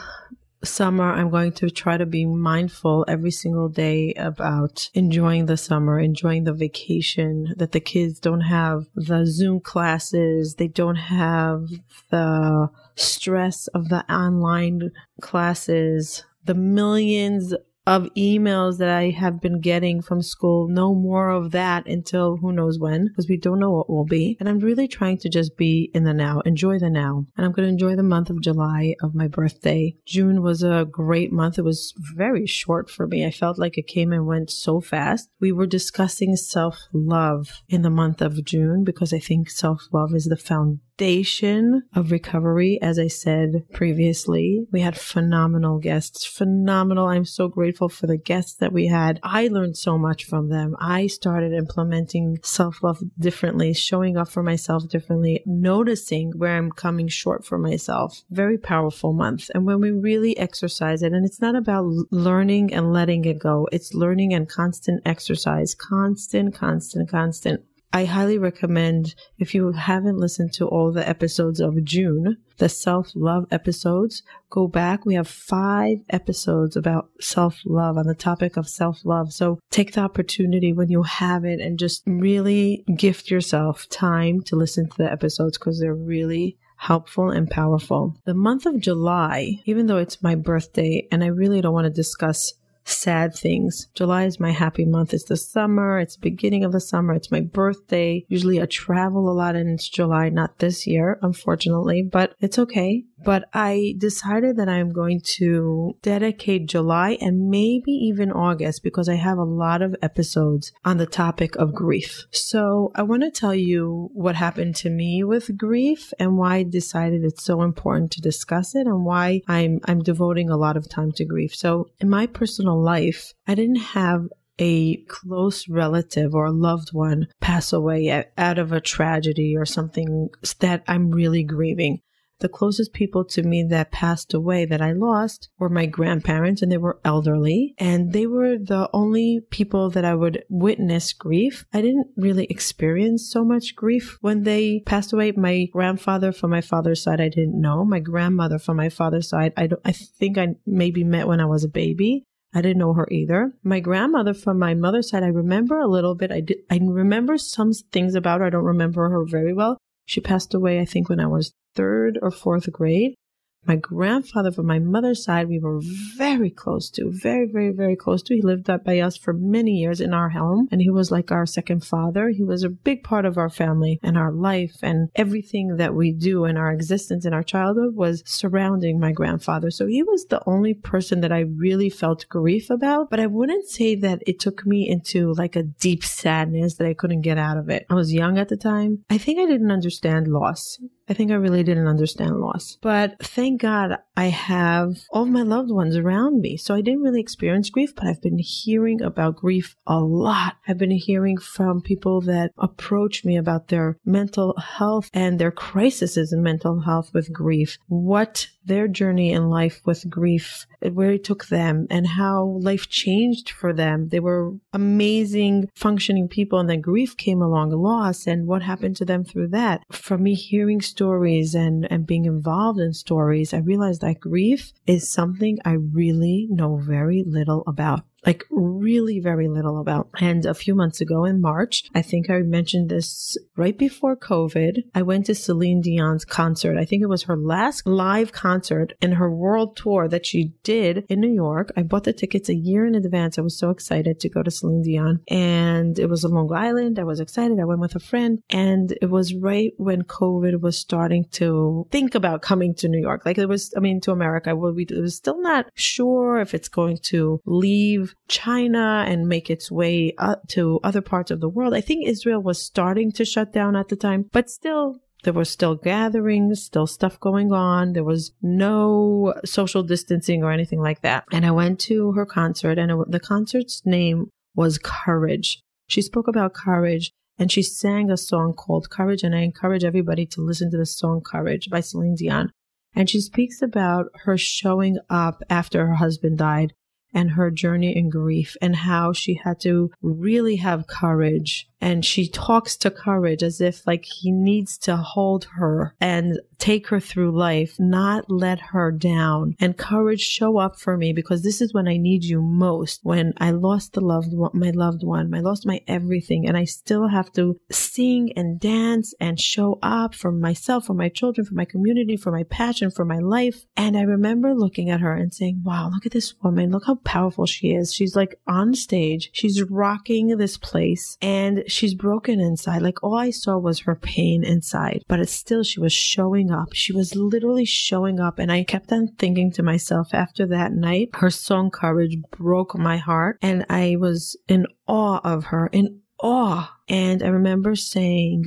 summer, 0.63 1.11
I'm 1.11 1.29
going 1.29 1.51
to 1.53 1.69
try 1.69 1.97
to 1.97 2.05
be 2.05 2.25
mindful 2.25 3.05
every 3.07 3.31
single 3.31 3.69
day 3.69 4.13
about 4.13 4.89
enjoying 4.93 5.45
the 5.45 5.57
summer, 5.57 5.99
enjoying 5.99 6.45
the 6.45 6.53
vacation, 6.53 7.53
that 7.57 7.73
the 7.73 7.79
kids 7.79 8.19
don't 8.19 8.41
have 8.41 8.85
the 8.95 9.25
Zoom 9.25 9.59
classes, 9.59 10.55
they 10.55 10.67
don't 10.67 10.95
have 10.95 11.67
the 12.11 12.69
stress 12.95 13.67
of 13.67 13.89
the 13.89 14.09
online 14.11 14.91
classes, 15.21 16.23
the 16.45 16.53
millions 16.53 17.53
of 17.85 18.09
emails 18.15 18.77
that 18.77 18.89
I 18.89 19.09
have 19.09 19.41
been 19.41 19.59
getting 19.59 20.01
from 20.01 20.21
school. 20.21 20.67
No 20.67 20.93
more 20.93 21.29
of 21.29 21.51
that 21.51 21.87
until 21.87 22.37
who 22.37 22.51
knows 22.51 22.79
when, 22.79 23.07
because 23.07 23.27
we 23.27 23.37
don't 23.37 23.59
know 23.59 23.71
what 23.71 23.89
will 23.89 24.05
be. 24.05 24.37
And 24.39 24.47
I'm 24.47 24.59
really 24.59 24.87
trying 24.87 25.17
to 25.19 25.29
just 25.29 25.57
be 25.57 25.91
in 25.93 26.03
the 26.03 26.13
now, 26.13 26.39
enjoy 26.41 26.79
the 26.79 26.89
now. 26.89 27.25
And 27.35 27.45
I'm 27.45 27.51
going 27.51 27.65
to 27.65 27.73
enjoy 27.73 27.95
the 27.95 28.03
month 28.03 28.29
of 28.29 28.41
July 28.41 28.95
of 29.01 29.15
my 29.15 29.27
birthday. 29.27 29.95
June 30.05 30.41
was 30.41 30.63
a 30.63 30.87
great 30.89 31.31
month. 31.31 31.57
It 31.57 31.63
was 31.63 31.93
very 32.15 32.45
short 32.45 32.89
for 32.89 33.07
me. 33.07 33.25
I 33.25 33.31
felt 33.31 33.59
like 33.59 33.77
it 33.77 33.87
came 33.87 34.13
and 34.13 34.25
went 34.25 34.49
so 34.49 34.79
fast. 34.79 35.29
We 35.39 35.51
were 35.51 35.67
discussing 35.67 36.35
self 36.35 36.87
love 36.93 37.61
in 37.67 37.81
the 37.81 37.89
month 37.89 38.21
of 38.21 38.43
June 38.45 38.83
because 38.83 39.13
I 39.13 39.19
think 39.19 39.49
self 39.49 39.87
love 39.91 40.13
is 40.13 40.25
the 40.25 40.37
foundation 40.37 40.81
foundation 40.97 41.81
of 41.95 42.11
recovery. 42.11 42.79
As 42.81 42.99
I 42.99 43.07
said 43.07 43.65
previously, 43.73 44.65
we 44.71 44.81
had 44.81 44.97
phenomenal 44.97 45.79
guests, 45.79 46.25
phenomenal. 46.25 47.07
I'm 47.07 47.25
so 47.25 47.47
grateful 47.47 47.89
for 47.89 48.05
the 48.05 48.17
guests 48.17 48.53
that 48.55 48.71
we 48.71 48.87
had. 48.87 49.19
I 49.23 49.47
learned 49.47 49.75
so 49.75 49.97
much 49.97 50.25
from 50.25 50.49
them. 50.49 50.75
I 50.79 51.07
started 51.07 51.51
implementing 51.51 52.37
self 52.43 52.83
love 52.83 53.01
differently, 53.17 53.73
showing 53.73 54.17
up 54.17 54.29
for 54.29 54.43
myself 54.43 54.87
differently, 54.87 55.41
noticing 55.45 56.31
where 56.37 56.55
I'm 56.57 56.71
coming 56.71 57.07
short 57.07 57.43
for 57.43 57.57
myself. 57.57 58.21
Very 58.29 58.57
powerful 58.57 59.13
month. 59.13 59.49
And 59.55 59.65
when 59.65 59.81
we 59.81 59.91
really 59.91 60.37
exercise 60.37 61.01
it, 61.01 61.13
and 61.13 61.25
it's 61.25 61.41
not 61.41 61.55
about 61.55 61.85
learning 62.11 62.73
and 62.73 62.93
letting 62.93 63.25
it 63.25 63.39
go, 63.39 63.67
it's 63.71 63.93
learning 63.93 64.33
and 64.33 64.47
constant 64.47 65.01
exercise, 65.05 65.73
constant, 65.73 66.53
constant, 66.53 67.09
constant. 67.09 67.63
I 67.95 68.05
highly 68.05 68.39
recommend 68.39 69.13
if 69.37 69.53
you 69.53 69.71
haven't 69.71 70.17
listened 70.17 70.51
to 70.53 70.67
all 70.67 70.91
the 70.91 71.07
episodes 71.07 71.59
of 71.59 71.83
June, 71.83 72.37
the 72.57 72.67
self 72.67 73.11
love 73.13 73.45
episodes, 73.51 74.23
go 74.49 74.67
back. 74.67 75.05
We 75.05 75.13
have 75.13 75.27
five 75.27 75.99
episodes 76.09 76.75
about 76.75 77.09
self 77.21 77.59
love 77.65 77.99
on 77.99 78.07
the 78.07 78.15
topic 78.15 78.57
of 78.57 78.67
self 78.67 79.05
love. 79.05 79.31
So 79.31 79.59
take 79.69 79.93
the 79.93 80.01
opportunity 80.01 80.73
when 80.73 80.89
you 80.89 81.03
have 81.03 81.45
it 81.45 81.59
and 81.59 81.77
just 81.77 82.01
really 82.07 82.83
gift 82.97 83.29
yourself 83.29 83.87
time 83.89 84.41
to 84.45 84.55
listen 84.55 84.89
to 84.89 84.97
the 84.97 85.11
episodes 85.11 85.59
because 85.59 85.79
they're 85.79 85.93
really 85.93 86.57
helpful 86.77 87.29
and 87.29 87.47
powerful. 87.47 88.17
The 88.25 88.33
month 88.33 88.65
of 88.65 88.79
July, 88.79 89.59
even 89.65 89.85
though 89.85 89.97
it's 89.97 90.23
my 90.23 90.33
birthday 90.33 91.07
and 91.11 91.23
I 91.23 91.27
really 91.27 91.61
don't 91.61 91.73
want 91.73 91.85
to 91.85 91.91
discuss 91.91 92.53
sad 92.85 93.33
things. 93.33 93.87
July 93.93 94.25
is 94.25 94.39
my 94.39 94.51
happy 94.51 94.85
month. 94.85 95.13
It's 95.13 95.25
the 95.25 95.37
summer. 95.37 95.99
It's 95.99 96.15
the 96.15 96.21
beginning 96.21 96.63
of 96.63 96.71
the 96.71 96.79
summer. 96.79 97.13
It's 97.13 97.31
my 97.31 97.41
birthday. 97.41 98.25
Usually 98.27 98.61
I 98.61 98.65
travel 98.65 99.29
a 99.29 99.33
lot 99.33 99.55
and 99.55 99.69
it's 99.69 99.89
July, 99.89 100.29
not 100.29 100.59
this 100.59 100.85
year, 100.87 101.19
unfortunately, 101.21 102.03
but 102.03 102.35
it's 102.39 102.59
okay. 102.59 103.05
But 103.23 103.45
I 103.53 103.95
decided 103.97 104.57
that 104.57 104.67
I'm 104.67 104.91
going 104.91 105.21
to 105.37 105.95
dedicate 106.01 106.67
July 106.67 107.17
and 107.21 107.49
maybe 107.49 107.91
even 107.91 108.31
August 108.31 108.83
because 108.83 109.07
I 109.07 109.15
have 109.15 109.37
a 109.37 109.43
lot 109.43 109.81
of 109.81 109.95
episodes 110.01 110.73
on 110.83 110.97
the 110.97 111.05
topic 111.05 111.55
of 111.55 111.73
grief. 111.73 112.25
So 112.31 112.91
I 112.95 113.03
want 113.03 113.23
to 113.23 113.31
tell 113.31 113.55
you 113.55 114.09
what 114.13 114.35
happened 114.35 114.75
to 114.77 114.89
me 114.89 115.23
with 115.23 115.57
grief 115.57 116.11
and 116.19 116.37
why 116.37 116.53
I 116.53 116.63
decided 116.63 117.23
it's 117.23 117.43
so 117.43 117.61
important 117.61 118.11
to 118.11 118.21
discuss 118.21 118.75
it 118.75 118.87
and 118.87 119.05
why 119.05 119.41
I'm 119.47 119.79
I'm 119.85 120.03
devoting 120.03 120.49
a 120.49 120.57
lot 120.57 120.77
of 120.77 120.89
time 120.89 121.11
to 121.13 121.25
grief. 121.25 121.55
So 121.55 121.89
in 121.99 122.09
my 122.09 122.27
personal 122.27 122.72
life, 122.81 123.33
I 123.47 123.55
didn't 123.55 123.77
have 123.77 124.27
a 124.59 124.97
close 125.05 125.67
relative 125.67 126.35
or 126.35 126.51
loved 126.51 126.89
one 126.93 127.27
pass 127.41 127.73
away 127.73 128.25
out 128.37 128.59
of 128.59 128.71
a 128.71 128.81
tragedy 128.81 129.55
or 129.57 129.65
something 129.65 130.29
that 130.59 130.83
I'm 130.87 131.09
really 131.09 131.43
grieving 131.43 132.01
the 132.43 132.49
closest 132.49 132.91
people 132.93 133.23
to 133.23 133.41
me 133.41 133.63
that 133.63 133.91
passed 133.91 134.33
away 134.33 134.65
that 134.65 134.81
I 134.81 134.91
lost 134.91 135.49
were 135.57 135.69
my 135.69 135.85
grandparents, 135.85 136.61
and 136.61 136.69
they 136.69 136.77
were 136.77 136.99
elderly, 137.05 137.73
and 137.77 138.11
they 138.11 138.27
were 138.27 138.57
the 138.57 138.89
only 138.91 139.39
people 139.49 139.89
that 139.91 140.03
I 140.03 140.13
would 140.13 140.43
witness 140.49 141.13
grief. 141.13 141.65
I 141.73 141.81
didn't 141.81 142.07
really 142.17 142.45
experience 142.45 143.31
so 143.31 143.45
much 143.45 143.75
grief 143.75 144.17
when 144.19 144.43
they 144.43 144.81
passed 144.85 145.13
away. 145.13 145.31
My 145.31 145.67
grandfather 145.71 146.33
from 146.33 146.51
my 146.51 146.61
father's 146.61 147.01
side, 147.01 147.21
I 147.21 147.29
didn't 147.29 147.59
know. 147.59 147.85
My 147.85 147.99
grandmother 147.99 148.59
from 148.59 148.75
my 148.75 148.89
father's 148.89 149.29
side, 149.29 149.53
I 149.55 149.69
I 149.85 149.93
think 149.93 150.37
I 150.37 150.55
maybe 150.65 151.05
met 151.05 151.27
when 151.27 151.39
I 151.39 151.45
was 151.45 151.63
a 151.63 151.69
baby. 151.69 152.25
I 152.53 152.61
didn't 152.61 152.77
know 152.77 152.93
her 152.93 153.07
either. 153.09 153.53
My 153.63 153.79
grandmother 153.79 154.33
from 154.33 154.59
my 154.59 154.73
mother's 154.73 155.09
side, 155.09 155.23
I 155.23 155.27
remember 155.27 155.79
a 155.79 155.87
little 155.87 156.15
bit. 156.15 156.31
I 156.31 156.41
did, 156.41 156.59
I 156.69 156.79
remember 156.81 157.37
some 157.37 157.73
things 157.73 158.15
about 158.15 158.41
her. 158.41 158.47
I 158.47 158.49
don't 158.51 158.63
remember 158.63 159.09
her 159.09 159.25
very 159.25 159.53
well. 159.53 159.77
She 160.05 160.21
passed 160.21 160.53
away, 160.53 160.79
I 160.79 160.85
think, 160.85 161.09
when 161.09 161.19
I 161.19 161.27
was 161.27 161.53
third 161.75 162.19
or 162.21 162.29
fourth 162.29 162.71
grade. 162.71 163.15
My 163.65 163.75
grandfather 163.77 164.51
from 164.51 164.65
my 164.65 164.79
mother's 164.79 165.23
side, 165.23 165.47
we 165.47 165.59
were 165.59 165.79
very 166.17 166.49
close 166.49 166.89
to, 166.91 167.11
very, 167.11 167.47
very, 167.47 167.71
very 167.71 167.95
close 167.95 168.21
to. 168.23 168.35
He 168.35 168.41
lived 168.41 168.69
up 168.69 168.83
by 168.83 168.99
us 168.99 169.15
for 169.15 169.33
many 169.33 169.71
years 169.71 170.01
in 170.01 170.13
our 170.13 170.29
home, 170.29 170.67
and 170.71 170.81
he 170.81 170.89
was 170.89 171.11
like 171.11 171.31
our 171.31 171.45
second 171.45 171.85
father. 171.85 172.29
He 172.29 172.43
was 172.43 172.63
a 172.63 172.69
big 172.69 173.03
part 173.03 173.25
of 173.25 173.37
our 173.37 173.49
family 173.49 173.99
and 174.03 174.17
our 174.17 174.31
life, 174.31 174.77
and 174.81 175.09
everything 175.15 175.77
that 175.77 175.95
we 175.95 176.11
do 176.11 176.45
in 176.45 176.57
our 176.57 176.71
existence 176.71 177.25
in 177.25 177.33
our 177.33 177.43
childhood 177.43 177.95
was 177.95 178.21
surrounding 178.25 178.99
my 178.99 179.11
grandfather. 179.11 179.71
So 179.71 179.85
he 179.85 180.03
was 180.03 180.25
the 180.25 180.41
only 180.45 180.73
person 180.73 181.21
that 181.21 181.31
I 181.31 181.39
really 181.39 181.89
felt 181.89 182.27
grief 182.27 182.69
about, 182.69 183.09
but 183.09 183.19
I 183.19 183.27
wouldn't 183.27 183.69
say 183.69 183.95
that 183.95 184.21
it 184.27 184.39
took 184.39 184.65
me 184.65 184.89
into 184.89 185.33
like 185.33 185.55
a 185.55 185.63
deep 185.63 186.03
sadness 186.03 186.75
that 186.75 186.87
I 186.87 186.93
couldn't 186.93 187.21
get 187.21 187.37
out 187.37 187.57
of 187.57 187.69
it. 187.69 187.85
I 187.89 187.93
was 187.93 188.13
young 188.13 188.37
at 188.37 188.49
the 188.49 188.57
time. 188.57 189.03
I 189.09 189.17
think 189.17 189.39
I 189.39 189.45
didn't 189.45 189.71
understand 189.71 190.27
loss. 190.27 190.79
I 191.09 191.13
think 191.13 191.31
I 191.31 191.35
really 191.35 191.63
didn't 191.63 191.87
understand 191.87 192.39
loss. 192.39 192.77
But 192.81 193.19
thank 193.19 193.61
God 193.61 193.97
I 194.15 194.25
have 194.25 194.95
all 195.11 195.25
my 195.25 195.41
loved 195.41 195.71
ones 195.71 195.97
around 195.97 196.39
me. 196.39 196.55
So 196.57 196.75
I 196.75 196.81
didn't 196.81 197.01
really 197.01 197.19
experience 197.19 197.69
grief, 197.69 197.93
but 197.95 198.07
I've 198.07 198.21
been 198.21 198.39
hearing 198.39 199.01
about 199.01 199.35
grief 199.35 199.75
a 199.85 199.99
lot. 199.99 200.55
I've 200.67 200.77
been 200.77 200.91
hearing 200.91 201.37
from 201.37 201.81
people 201.81 202.21
that 202.21 202.51
approach 202.57 203.25
me 203.25 203.37
about 203.37 203.67
their 203.67 203.97
mental 204.05 204.55
health 204.57 205.09
and 205.13 205.39
their 205.39 205.51
crises 205.51 206.31
in 206.31 206.41
mental 206.41 206.81
health 206.81 207.11
with 207.13 207.33
grief, 207.33 207.77
what 207.87 208.47
their 208.65 208.87
journey 208.87 209.31
in 209.31 209.49
life 209.49 209.81
with 209.85 210.09
grief, 210.09 210.65
where 210.79 211.11
it 211.11 211.23
took 211.23 211.47
them 211.47 211.85
and 211.89 212.07
how 212.07 212.57
life 212.61 212.87
changed 212.87 213.49
for 213.49 213.73
them. 213.73 214.07
They 214.09 214.19
were 214.19 214.53
amazing 214.71 215.69
functioning 215.75 216.27
people 216.27 216.59
and 216.59 216.69
then 216.69 216.81
grief 216.81 217.17
came 217.17 217.41
along, 217.41 217.71
loss 217.71 218.25
and 218.27 218.47
what 218.47 218.61
happened 218.61 218.95
to 218.97 219.05
them 219.05 219.23
through 219.23 219.49
that. 219.49 219.83
From 219.91 220.23
me 220.23 220.33
hearing 220.33 220.81
stories 220.93 221.55
and, 221.55 221.91
and 221.91 222.05
being 222.05 222.25
involved 222.25 222.79
in 222.79 222.93
stories, 222.93 223.53
I 223.53 223.57
realized 223.57 224.01
that 224.01 224.19
grief 224.19 224.71
is 224.85 225.09
something 225.09 225.57
I 225.65 225.73
really 225.73 226.47
know 226.49 226.77
very 226.77 227.23
little 227.25 227.63
about 227.65 228.05
like 228.25 228.45
really 228.49 229.19
very 229.19 229.47
little 229.47 229.79
about. 229.79 230.09
And 230.19 230.45
a 230.45 230.53
few 230.53 230.75
months 230.75 231.01
ago 231.01 231.25
in 231.25 231.41
March, 231.41 231.83
I 231.93 232.01
think 232.01 232.29
I 232.29 232.39
mentioned 232.39 232.89
this 232.89 233.37
right 233.55 233.77
before 233.77 234.15
COVID, 234.15 234.83
I 234.95 235.01
went 235.01 235.25
to 235.27 235.35
Celine 235.35 235.81
Dion's 235.81 236.25
concert. 236.25 236.77
I 236.77 236.85
think 236.85 237.03
it 237.03 237.09
was 237.09 237.23
her 237.23 237.37
last 237.37 237.85
live 237.85 238.31
concert 238.31 238.93
in 239.01 239.13
her 239.13 239.31
world 239.33 239.75
tour 239.75 240.07
that 240.07 240.25
she 240.25 240.53
did 240.63 241.05
in 241.09 241.19
New 241.19 241.33
York. 241.33 241.71
I 241.75 241.83
bought 241.83 242.03
the 242.03 242.13
tickets 242.13 242.49
a 242.49 242.55
year 242.55 242.85
in 242.85 242.95
advance. 242.95 243.37
I 243.37 243.41
was 243.41 243.57
so 243.57 243.69
excited 243.69 244.19
to 244.19 244.29
go 244.29 244.43
to 244.43 244.51
Celine 244.51 244.83
Dion 244.83 245.21
and 245.27 245.97
it 245.99 246.09
was 246.09 246.23
on 246.25 246.31
Long 246.31 246.51
Island. 246.53 246.99
I 246.99 247.03
was 247.03 247.19
excited. 247.19 247.59
I 247.59 247.65
went 247.65 247.79
with 247.79 247.95
a 247.95 247.99
friend 247.99 248.41
and 248.49 248.97
it 249.01 249.09
was 249.09 249.33
right 249.33 249.71
when 249.77 250.03
COVID 250.03 250.61
was 250.61 250.77
starting 250.77 251.25
to 251.31 251.87
think 251.91 252.15
about 252.15 252.41
coming 252.41 252.73
to 252.75 252.87
New 252.87 253.01
York. 253.01 253.25
Like 253.25 253.37
it 253.37 253.47
was, 253.47 253.73
I 253.75 253.79
mean, 253.79 254.01
to 254.01 254.11
America. 254.11 254.55
Well, 254.55 254.73
we, 254.73 254.83
it 254.83 255.01
was 255.01 255.15
still 255.15 255.41
not 255.41 255.67
sure 255.73 256.39
if 256.39 256.53
it's 256.53 256.69
going 256.69 256.97
to 257.03 257.41
leave 257.45 258.12
China 258.27 259.05
and 259.07 259.27
make 259.27 259.49
its 259.49 259.71
way 259.71 260.13
up 260.17 260.47
to 260.49 260.79
other 260.83 261.01
parts 261.01 261.31
of 261.31 261.39
the 261.41 261.49
world. 261.49 261.73
I 261.73 261.81
think 261.81 262.07
Israel 262.07 262.41
was 262.41 262.61
starting 262.61 263.11
to 263.13 263.25
shut 263.25 263.53
down 263.53 263.75
at 263.75 263.89
the 263.89 263.95
time, 263.95 264.29
but 264.31 264.49
still 264.49 265.01
There 265.23 265.33
were 265.33 265.45
still 265.45 265.75
gatherings, 265.75 266.63
still 266.63 266.85
stuff 266.85 267.19
going 267.19 267.51
on. 267.53 267.93
There 267.93 268.03
was 268.03 268.33
no 268.41 269.33
social 269.45 269.81
distancing 269.81 270.43
or 270.43 270.51
anything 270.51 270.81
like 270.81 271.01
that. 271.01 271.23
And 271.31 271.45
I 271.45 271.51
went 271.51 271.79
to 271.81 272.11
her 272.11 272.25
concert, 272.25 272.77
and 272.77 272.91
the 273.07 273.19
concert's 273.19 273.81
name 273.85 274.29
was 274.53 274.77
Courage. 274.77 275.61
She 275.87 276.01
spoke 276.01 276.27
about 276.27 276.53
courage 276.53 277.11
and 277.37 277.51
she 277.51 277.63
sang 277.63 278.11
a 278.11 278.17
song 278.17 278.53
called 278.53 278.89
Courage. 278.89 279.23
And 279.23 279.35
I 279.35 279.39
encourage 279.39 279.83
everybody 279.83 280.25
to 280.27 280.41
listen 280.41 280.69
to 280.71 280.77
the 280.77 280.85
song 280.85 281.21
Courage 281.21 281.69
by 281.69 281.79
Celine 281.79 282.15
Dion. 282.15 282.51
And 282.95 283.09
she 283.09 283.19
speaks 283.19 283.61
about 283.61 284.07
her 284.25 284.37
showing 284.37 284.97
up 285.09 285.41
after 285.49 285.87
her 285.87 285.95
husband 285.95 286.37
died 286.37 286.73
and 287.13 287.31
her 287.31 287.51
journey 287.51 287.95
in 287.95 288.09
grief 288.09 288.55
and 288.61 288.75
how 288.75 289.13
she 289.13 289.35
had 289.35 289.59
to 289.61 289.91
really 290.01 290.57
have 290.57 290.87
courage. 290.87 291.67
And 291.81 292.05
she 292.05 292.27
talks 292.27 292.75
to 292.77 292.91
courage 292.91 293.43
as 293.43 293.59
if 293.61 293.85
like 293.85 294.05
he 294.05 294.31
needs 294.31 294.77
to 294.79 294.95
hold 294.95 295.45
her 295.55 295.95
and 295.99 296.39
take 296.63 296.87
her 296.87 296.99
through 297.01 297.37
life, 297.37 297.75
not 297.77 298.23
let 298.29 298.57
her 298.71 298.89
down. 298.89 299.53
And 299.59 299.77
courage 299.77 300.21
show 300.21 300.57
up 300.59 300.79
for 300.79 300.95
me 300.95 301.11
because 301.11 301.43
this 301.43 301.59
is 301.59 301.73
when 301.73 301.89
I 301.89 301.97
need 301.97 302.23
you 302.23 302.41
most. 302.41 303.01
When 303.03 303.33
I 303.37 303.51
lost 303.51 303.91
the 303.91 303.99
loved 303.99 304.33
one, 304.33 304.51
my 304.53 304.69
loved 304.69 305.03
one, 305.03 305.33
I 305.33 305.41
lost 305.41 305.65
my 305.65 305.81
everything, 305.89 306.47
and 306.47 306.55
I 306.55 306.63
still 306.63 307.09
have 307.09 307.33
to 307.33 307.57
sing 307.69 308.31
and 308.37 308.61
dance 308.61 309.13
and 309.19 309.37
show 309.37 309.77
up 309.83 310.15
for 310.15 310.31
myself, 310.31 310.85
for 310.85 310.93
my 310.93 311.09
children, 311.09 311.45
for 311.45 311.53
my 311.53 311.65
community, 311.65 312.15
for 312.15 312.31
my 312.31 312.43
passion, 312.43 312.91
for 312.91 313.03
my 313.03 313.19
life. 313.19 313.65
And 313.75 313.97
I 313.97 314.03
remember 314.03 314.55
looking 314.55 314.89
at 314.89 315.01
her 315.01 315.13
and 315.13 315.33
saying, 315.33 315.63
"Wow, 315.65 315.89
look 315.93 316.05
at 316.05 316.13
this 316.13 316.33
woman! 316.41 316.71
Look 316.71 316.85
how 316.85 316.95
powerful 317.03 317.45
she 317.45 317.73
is. 317.73 317.93
She's 317.93 318.15
like 318.15 318.39
on 318.47 318.73
stage, 318.73 319.31
she's 319.33 319.61
rocking 319.63 320.27
this 320.37 320.57
place, 320.57 321.17
and 321.21 321.65
she's 321.67 321.93
broken 321.93 322.39
inside. 322.39 322.81
Like 322.81 323.03
all 323.03 323.15
I 323.15 323.31
saw 323.31 323.57
was 323.57 323.81
her 323.81 323.95
pain 323.95 324.45
inside, 324.45 325.03
but 325.09 325.19
it's 325.19 325.33
still, 325.33 325.63
she 325.63 325.81
was 325.81 325.91
showing 325.91 326.52
up. 326.53 326.73
She 326.73 326.93
was 326.93 327.15
literally 327.15 327.65
showing 327.65 328.19
up. 328.19 328.39
And 328.39 328.51
I 328.51 328.63
kept 328.63 328.91
on 328.91 329.09
thinking 329.17 329.51
to 329.53 329.63
myself 329.63 330.13
after 330.13 330.45
that 330.47 330.71
night, 330.73 331.09
her 331.15 331.29
song 331.29 331.71
Courage 331.71 332.17
broke 332.31 332.77
my 332.77 332.97
heart. 332.97 333.37
And 333.41 333.65
I 333.69 333.97
was 333.99 334.37
in 334.47 334.65
awe 334.87 335.19
of 335.23 335.45
her, 335.45 335.67
in 335.67 336.01
awe. 336.21 336.71
And 336.87 337.23
I 337.23 337.27
remember 337.27 337.75
saying, 337.75 338.45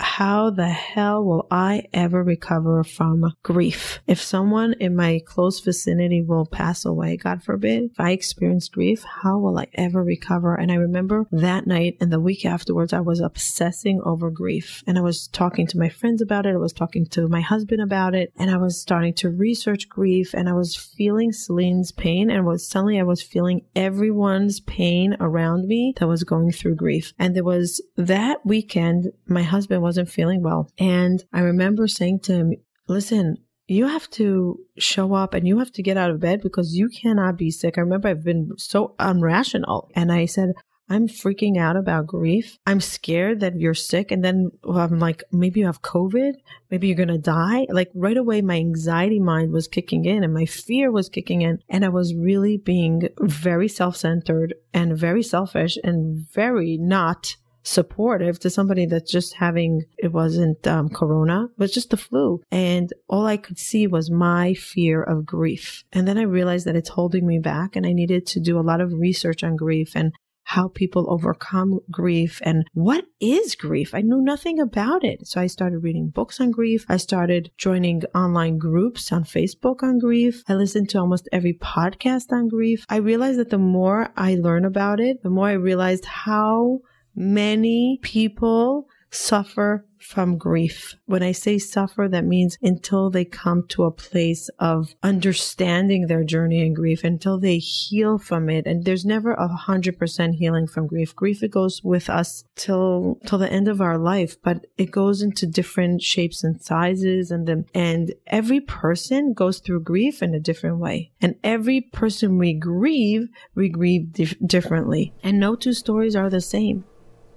how 0.00 0.50
the 0.50 0.68
hell 0.68 1.24
will 1.24 1.46
I 1.50 1.84
ever 1.92 2.22
recover 2.22 2.84
from 2.84 3.32
grief? 3.42 4.00
If 4.06 4.20
someone 4.20 4.74
in 4.80 4.96
my 4.96 5.20
close 5.24 5.60
vicinity 5.60 6.22
will 6.22 6.46
pass 6.46 6.84
away, 6.84 7.16
God 7.16 7.42
forbid, 7.42 7.90
if 7.92 8.00
I 8.00 8.10
experience 8.10 8.68
grief, 8.68 9.04
how 9.22 9.38
will 9.38 9.58
I 9.58 9.66
ever 9.74 10.02
recover? 10.02 10.54
And 10.54 10.72
I 10.72 10.76
remember 10.76 11.26
that 11.30 11.66
night 11.66 11.96
and 12.00 12.12
the 12.12 12.20
week 12.20 12.44
afterwards, 12.44 12.92
I 12.92 13.00
was 13.00 13.20
obsessing 13.20 14.00
over 14.04 14.30
grief 14.30 14.82
and 14.86 14.98
I 14.98 15.00
was 15.00 15.28
talking 15.28 15.66
to 15.68 15.78
my 15.78 15.88
friends 15.88 16.20
about 16.20 16.46
it. 16.46 16.54
I 16.54 16.58
was 16.58 16.72
talking 16.72 17.06
to 17.06 17.28
my 17.28 17.40
husband 17.40 17.80
about 17.80 18.14
it 18.14 18.32
and 18.36 18.50
I 18.50 18.56
was 18.56 18.80
starting 18.80 19.14
to 19.14 19.30
research 19.30 19.88
grief 19.88 20.34
and 20.34 20.48
I 20.48 20.54
was 20.54 20.76
feeling 20.76 21.32
Celine's 21.32 21.92
pain 21.92 22.30
and 22.30 22.44
was 22.44 22.68
suddenly 22.68 22.98
I 22.98 23.04
was 23.04 23.22
feeling 23.22 23.62
everyone's 23.76 24.60
pain 24.60 25.16
around 25.20 25.68
me 25.68 25.94
that 25.98 26.08
was 26.08 26.24
going 26.24 26.50
through 26.50 26.76
grief. 26.76 27.12
And 27.18 27.36
there 27.36 27.44
was 27.44 27.80
that 27.96 28.44
weekend, 28.44 29.12
my 29.26 29.42
husband 29.42 29.83
wasn't 29.84 30.08
feeling 30.08 30.42
well. 30.42 30.70
And 30.78 31.22
I 31.32 31.40
remember 31.40 31.86
saying 31.86 32.20
to 32.20 32.32
him, 32.32 32.54
listen, 32.88 33.36
you 33.66 33.86
have 33.86 34.08
to 34.10 34.58
show 34.78 35.14
up 35.14 35.34
and 35.34 35.46
you 35.46 35.58
have 35.58 35.72
to 35.72 35.82
get 35.82 35.96
out 35.96 36.10
of 36.10 36.20
bed 36.20 36.40
because 36.42 36.74
you 36.74 36.88
cannot 36.88 37.36
be 37.36 37.50
sick. 37.50 37.76
I 37.76 37.82
remember 37.82 38.08
I've 38.08 38.24
been 38.24 38.50
so 38.56 38.94
unrational. 38.98 39.88
And 39.94 40.10
I 40.10 40.26
said, 40.26 40.52
I'm 40.88 41.08
freaking 41.08 41.56
out 41.56 41.76
about 41.76 42.06
grief. 42.06 42.58
I'm 42.66 42.80
scared 42.80 43.40
that 43.40 43.58
you're 43.58 43.74
sick. 43.74 44.10
And 44.10 44.22
then 44.22 44.50
I'm 44.68 44.98
like, 44.98 45.24
maybe 45.32 45.60
you 45.60 45.66
have 45.66 45.80
COVID. 45.80 46.34
Maybe 46.70 46.88
you're 46.88 46.96
going 46.96 47.08
to 47.08 47.18
die. 47.18 47.66
Like 47.70 47.90
right 47.94 48.16
away, 48.16 48.42
my 48.42 48.56
anxiety 48.56 49.18
mind 49.18 49.52
was 49.52 49.66
kicking 49.66 50.04
in 50.04 50.22
and 50.24 50.34
my 50.34 50.44
fear 50.44 50.90
was 50.90 51.08
kicking 51.08 51.40
in. 51.40 51.60
And 51.70 51.84
I 51.84 51.88
was 51.88 52.14
really 52.14 52.58
being 52.58 53.08
very 53.18 53.68
self 53.68 53.96
centered 53.96 54.54
and 54.74 54.96
very 54.96 55.22
selfish 55.22 55.78
and 55.82 56.26
very 56.34 56.76
not 56.76 57.36
supportive 57.64 58.38
to 58.38 58.50
somebody 58.50 58.86
that's 58.86 59.10
just 59.10 59.34
having 59.34 59.82
it 59.98 60.12
wasn't 60.12 60.66
um, 60.66 60.88
corona 60.88 61.44
it 61.44 61.58
was 61.58 61.72
just 61.72 61.90
the 61.90 61.96
flu 61.96 62.40
and 62.50 62.92
all 63.08 63.26
i 63.26 63.36
could 63.36 63.58
see 63.58 63.86
was 63.86 64.10
my 64.10 64.52
fear 64.54 65.02
of 65.02 65.24
grief 65.24 65.82
and 65.92 66.06
then 66.06 66.18
i 66.18 66.22
realized 66.22 66.66
that 66.66 66.76
it's 66.76 66.90
holding 66.90 67.26
me 67.26 67.38
back 67.38 67.74
and 67.74 67.86
i 67.86 67.92
needed 67.92 68.26
to 68.26 68.38
do 68.38 68.58
a 68.58 68.62
lot 68.62 68.80
of 68.80 68.92
research 68.92 69.42
on 69.42 69.56
grief 69.56 69.92
and 69.96 70.12
how 70.44 70.68
people 70.68 71.10
overcome 71.10 71.80
grief 71.90 72.40
and 72.44 72.64
what 72.74 73.04
is 73.20 73.54
grief. 73.54 73.94
I 73.94 74.02
knew 74.02 74.20
nothing 74.20 74.60
about 74.60 75.02
it. 75.02 75.26
So 75.26 75.40
I 75.40 75.46
started 75.46 75.78
reading 75.78 76.10
books 76.10 76.40
on 76.40 76.50
grief. 76.50 76.84
I 76.88 76.98
started 76.98 77.50
joining 77.56 78.02
online 78.14 78.58
groups 78.58 79.10
on 79.10 79.24
Facebook 79.24 79.82
on 79.82 79.98
grief. 79.98 80.42
I 80.46 80.54
listened 80.54 80.90
to 80.90 80.98
almost 80.98 81.28
every 81.32 81.54
podcast 81.54 82.30
on 82.30 82.48
grief. 82.48 82.84
I 82.88 82.96
realized 82.96 83.38
that 83.38 83.50
the 83.50 83.58
more 83.58 84.10
I 84.16 84.34
learn 84.34 84.64
about 84.64 85.00
it, 85.00 85.22
the 85.22 85.30
more 85.30 85.48
I 85.48 85.52
realized 85.52 86.04
how 86.04 86.80
Many 87.14 87.98
people 88.02 88.88
suffer 89.10 89.86
from 89.98 90.36
grief. 90.36 90.94
When 91.06 91.22
I 91.22 91.32
say 91.32 91.56
suffer, 91.56 92.08
that 92.08 92.26
means 92.26 92.58
until 92.60 93.08
they 93.08 93.24
come 93.24 93.66
to 93.68 93.84
a 93.84 93.90
place 93.90 94.50
of 94.58 94.94
understanding 95.02 96.06
their 96.06 96.24
journey 96.24 96.60
in 96.60 96.74
grief, 96.74 97.04
until 97.04 97.38
they 97.38 97.56
heal 97.56 98.18
from 98.18 98.50
it. 98.50 98.66
And 98.66 98.84
there's 98.84 99.06
never 99.06 99.32
a 99.32 99.48
hundred 99.48 99.98
percent 99.98 100.34
healing 100.34 100.66
from 100.66 100.86
grief. 100.86 101.16
Grief, 101.16 101.42
it 101.42 101.50
goes 101.50 101.82
with 101.82 102.10
us 102.10 102.44
till, 102.54 103.18
till 103.24 103.38
the 103.38 103.50
end 103.50 103.66
of 103.66 103.80
our 103.80 103.96
life, 103.96 104.36
but 104.42 104.66
it 104.76 104.90
goes 104.90 105.22
into 105.22 105.46
different 105.46 106.02
shapes 106.02 106.44
and 106.44 106.60
sizes 106.60 107.30
and 107.30 107.46
then, 107.46 107.64
and 107.74 108.12
every 108.26 108.60
person 108.60 109.32
goes 109.32 109.58
through 109.58 109.80
grief 109.80 110.22
in 110.22 110.34
a 110.34 110.40
different 110.40 110.78
way. 110.78 111.12
And 111.22 111.36
every 111.42 111.80
person 111.80 112.36
we 112.36 112.52
grieve, 112.52 113.28
we 113.54 113.70
grieve 113.70 114.12
dif- 114.12 114.38
differently. 114.44 115.14
And 115.22 115.40
no 115.40 115.54
two 115.54 115.72
stories 115.72 116.14
are 116.14 116.28
the 116.28 116.42
same. 116.42 116.84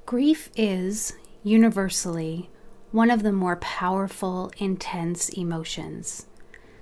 Grief 0.07 0.49
is, 0.55 1.11
universally, 1.43 2.49
one 2.93 3.11
of 3.11 3.23
the 3.23 3.33
more 3.33 3.57
powerful, 3.57 4.49
intense 4.57 5.27
emotions. 5.27 6.27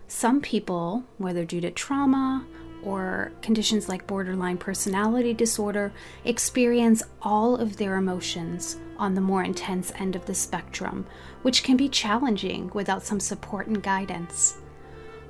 Some 0.08 0.42
people, 0.42 1.06
whether 1.18 1.44
due 1.44 1.60
to 1.62 1.72
trauma 1.72 2.46
or 2.84 3.32
conditions 3.42 3.90
like 3.90 4.06
borderline 4.06 4.60
personality 4.60 5.34
disorder, 5.34 5.92
experience 6.24 7.02
all 7.24 7.56
of 7.56 7.78
their 7.78 7.96
emotions 7.96 8.78
on 8.96 9.16
the 9.16 9.22
more 9.22 9.42
intense 9.42 9.92
end 9.96 10.16
of 10.16 10.28
the 10.28 10.36
spectrum, 10.36 11.04
which 11.42 11.64
can 11.64 11.76
be 11.76 11.90
challenging 11.90 12.70
without 12.76 13.02
some 13.02 13.20
support 13.20 13.66
and 13.66 13.82
guidance. 13.82 14.60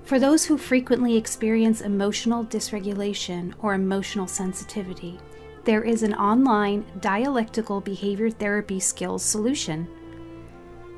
For 0.03 0.19
those 0.19 0.43
who 0.43 0.57
frequently 0.57 1.15
experience 1.15 1.79
emotional 1.79 2.43
dysregulation 2.43 3.53
or 3.59 3.73
emotional 3.73 4.27
sensitivity, 4.27 5.17
there 5.65 5.83
is 5.83 6.03
an 6.03 6.13
online 6.13 6.85
dialectical 7.01 7.81
behavior 7.81 8.29
therapy 8.29 8.79
skills 8.79 9.23
solution. 9.23 9.87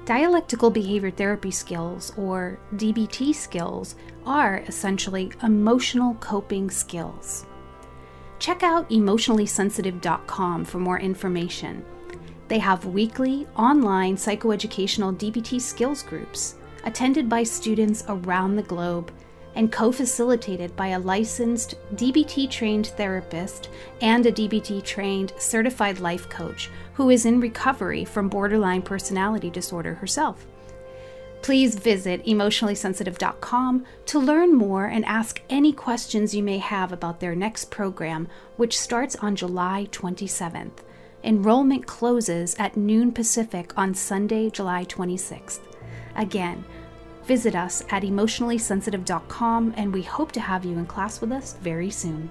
Dialectical 0.03 0.69
behavior 0.69 1.09
therapy 1.09 1.51
skills, 1.51 2.11
or 2.17 2.59
DBT 2.75 3.33
skills, 3.33 3.95
are 4.25 4.57
essentially 4.67 5.31
emotional 5.41 6.15
coping 6.15 6.69
skills. 6.69 7.45
Check 8.39 8.61
out 8.61 8.89
emotionallysensitive.com 8.89 10.65
for 10.65 10.79
more 10.79 10.99
information. 10.99 11.83
They 12.49 12.59
have 12.59 12.85
weekly 12.85 13.47
online 13.57 14.17
psychoeducational 14.17 15.17
DBT 15.17 15.61
skills 15.61 16.03
groups 16.03 16.55
attended 16.83 17.27
by 17.27 17.43
students 17.43 18.03
around 18.07 18.55
the 18.55 18.63
globe 18.63 19.11
and 19.57 19.71
co 19.71 19.91
facilitated 19.91 20.73
by 20.75 20.89
a 20.89 20.99
licensed 20.99 21.75
DBT 21.95 22.49
trained 22.49 22.87
therapist 22.95 23.69
and 24.01 24.25
a 24.25 24.31
DBT 24.31 24.83
trained 24.83 25.33
certified 25.39 25.99
life 25.99 26.29
coach 26.29 26.69
who 26.93 27.09
is 27.09 27.25
in 27.25 27.41
recovery 27.41 28.05
from 28.05 28.29
borderline 28.29 28.83
personality 28.83 29.49
disorder 29.49 29.95
herself. 29.95 30.45
Please 31.41 31.75
visit 31.75 32.23
emotionallysensitive.com 32.25 33.85
to 34.05 34.19
learn 34.19 34.53
more 34.53 34.85
and 34.85 35.03
ask 35.05 35.41
any 35.49 35.73
questions 35.73 36.35
you 36.35 36.43
may 36.43 36.59
have 36.59 36.91
about 36.91 37.19
their 37.19 37.35
next 37.35 37.71
program, 37.71 38.27
which 38.57 38.77
starts 38.77 39.15
on 39.17 39.35
July 39.35 39.87
27th. 39.91 40.83
Enrollment 41.23 41.87
closes 41.87 42.55
at 42.59 42.77
noon 42.77 43.11
Pacific 43.11 43.75
on 43.75 43.95
Sunday, 43.95 44.49
July 44.49 44.85
26th. 44.85 45.59
Again, 46.15 46.63
Visit 47.27 47.55
us 47.55 47.83
at 47.89 48.03
emotionallysensitive.com 48.03 49.73
and 49.75 49.93
we 49.93 50.01
hope 50.01 50.31
to 50.31 50.39
have 50.39 50.63
you 50.63 50.77
in 50.77 50.85
class 50.85 51.19
with 51.19 51.33
us 51.33 51.57
very 51.61 51.89
soon. 51.89 52.29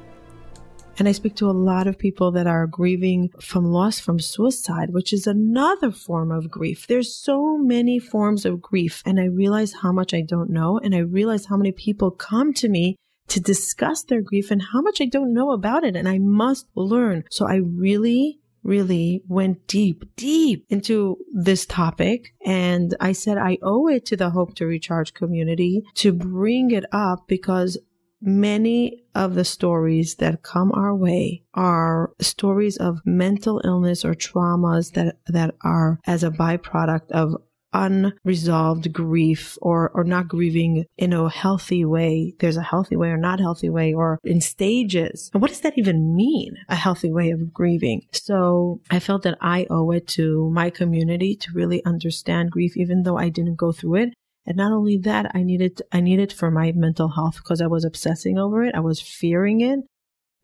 And 0.98 1.06
I 1.06 1.12
speak 1.12 1.36
to 1.36 1.50
a 1.50 1.52
lot 1.52 1.86
of 1.86 1.98
people 1.98 2.32
that 2.32 2.46
are 2.46 2.66
grieving 2.66 3.28
from 3.38 3.66
loss 3.66 4.00
from 4.00 4.18
suicide, 4.18 4.88
which 4.90 5.12
is 5.12 5.26
another 5.26 5.90
form 5.90 6.32
of 6.32 6.50
grief. 6.50 6.86
There's 6.86 7.14
so 7.14 7.58
many 7.58 7.98
forms 7.98 8.46
of 8.46 8.62
grief. 8.62 9.02
And 9.04 9.20
I 9.20 9.26
realize 9.26 9.74
how 9.82 9.92
much 9.92 10.14
I 10.14 10.22
don't 10.22 10.48
know. 10.48 10.80
And 10.82 10.94
I 10.94 11.00
realize 11.00 11.44
how 11.44 11.58
many 11.58 11.72
people 11.72 12.10
come 12.10 12.54
to 12.54 12.68
me 12.70 12.96
to 13.28 13.40
discuss 13.40 14.02
their 14.04 14.22
grief 14.22 14.50
and 14.50 14.62
how 14.72 14.80
much 14.80 15.02
I 15.02 15.04
don't 15.04 15.34
know 15.34 15.52
about 15.52 15.84
it. 15.84 15.94
And 15.94 16.08
I 16.08 16.18
must 16.18 16.68
learn. 16.74 17.24
So 17.30 17.46
I 17.46 17.56
really 17.56 18.40
really 18.66 19.22
went 19.28 19.66
deep, 19.66 20.04
deep 20.16 20.66
into 20.68 21.18
this 21.32 21.64
topic. 21.66 22.34
And 22.44 22.94
I 23.00 23.12
said, 23.12 23.38
I 23.38 23.58
owe 23.62 23.88
it 23.88 24.04
to 24.06 24.16
the 24.16 24.30
Hope 24.30 24.54
to 24.56 24.66
Recharge 24.66 25.14
community 25.14 25.82
to 25.94 26.12
bring 26.12 26.70
it 26.70 26.84
up 26.92 27.26
because 27.28 27.78
many 28.20 29.04
of 29.14 29.34
the 29.34 29.44
stories 29.44 30.16
that 30.16 30.42
come 30.42 30.72
our 30.72 30.94
way 30.94 31.42
are 31.54 32.12
stories 32.20 32.76
of 32.76 32.98
mental 33.04 33.60
illness 33.64 34.04
or 34.04 34.14
traumas 34.14 34.92
that, 34.92 35.18
that 35.26 35.54
are 35.62 36.00
as 36.06 36.24
a 36.24 36.30
byproduct 36.30 37.10
of 37.12 37.34
unresolved 37.72 38.92
grief 38.92 39.58
or, 39.60 39.90
or 39.94 40.04
not 40.04 40.28
grieving 40.28 40.84
in 40.96 41.12
a 41.12 41.28
healthy 41.28 41.84
way. 41.84 42.34
There's 42.38 42.56
a 42.56 42.62
healthy 42.62 42.96
way 42.96 43.08
or 43.08 43.16
not 43.16 43.40
healthy 43.40 43.68
way 43.68 43.92
or 43.92 44.18
in 44.24 44.40
stages. 44.40 45.30
And 45.32 45.42
what 45.42 45.50
does 45.50 45.60
that 45.60 45.76
even 45.76 46.14
mean? 46.14 46.56
A 46.68 46.76
healthy 46.76 47.12
way 47.12 47.30
of 47.30 47.52
grieving. 47.52 48.02
So 48.12 48.80
I 48.90 49.00
felt 49.00 49.22
that 49.22 49.38
I 49.40 49.66
owe 49.70 49.90
it 49.90 50.06
to 50.08 50.50
my 50.50 50.70
community 50.70 51.36
to 51.36 51.52
really 51.52 51.84
understand 51.84 52.50
grief, 52.50 52.76
even 52.76 53.02
though 53.02 53.18
I 53.18 53.28
didn't 53.28 53.56
go 53.56 53.72
through 53.72 53.96
it. 53.96 54.14
And 54.46 54.56
not 54.56 54.72
only 54.72 54.96
that, 54.98 55.32
I 55.34 55.42
needed, 55.42 55.82
I 55.92 56.00
needed 56.00 56.32
for 56.32 56.50
my 56.50 56.72
mental 56.72 57.08
health 57.08 57.36
because 57.36 57.60
I 57.60 57.66
was 57.66 57.84
obsessing 57.84 58.38
over 58.38 58.62
it. 58.62 58.74
I 58.74 58.80
was 58.80 59.00
fearing 59.00 59.60
it. 59.60 59.80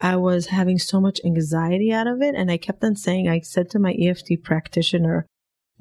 I 0.01 0.17
was 0.17 0.47
having 0.47 0.79
so 0.79 1.01
much 1.01 1.21
anxiety 1.25 1.93
out 1.93 2.09
of 2.09 2.21
it. 2.21 2.35
And 2.35 2.51
I 2.51 2.57
kept 2.57 2.83
on 2.83 2.97
saying, 2.97 3.29
I 3.29 3.41
said 3.41 3.71
to 3.71 3.79
my 3.79 3.93
EFT 3.93 4.43
practitioner, 4.43 5.27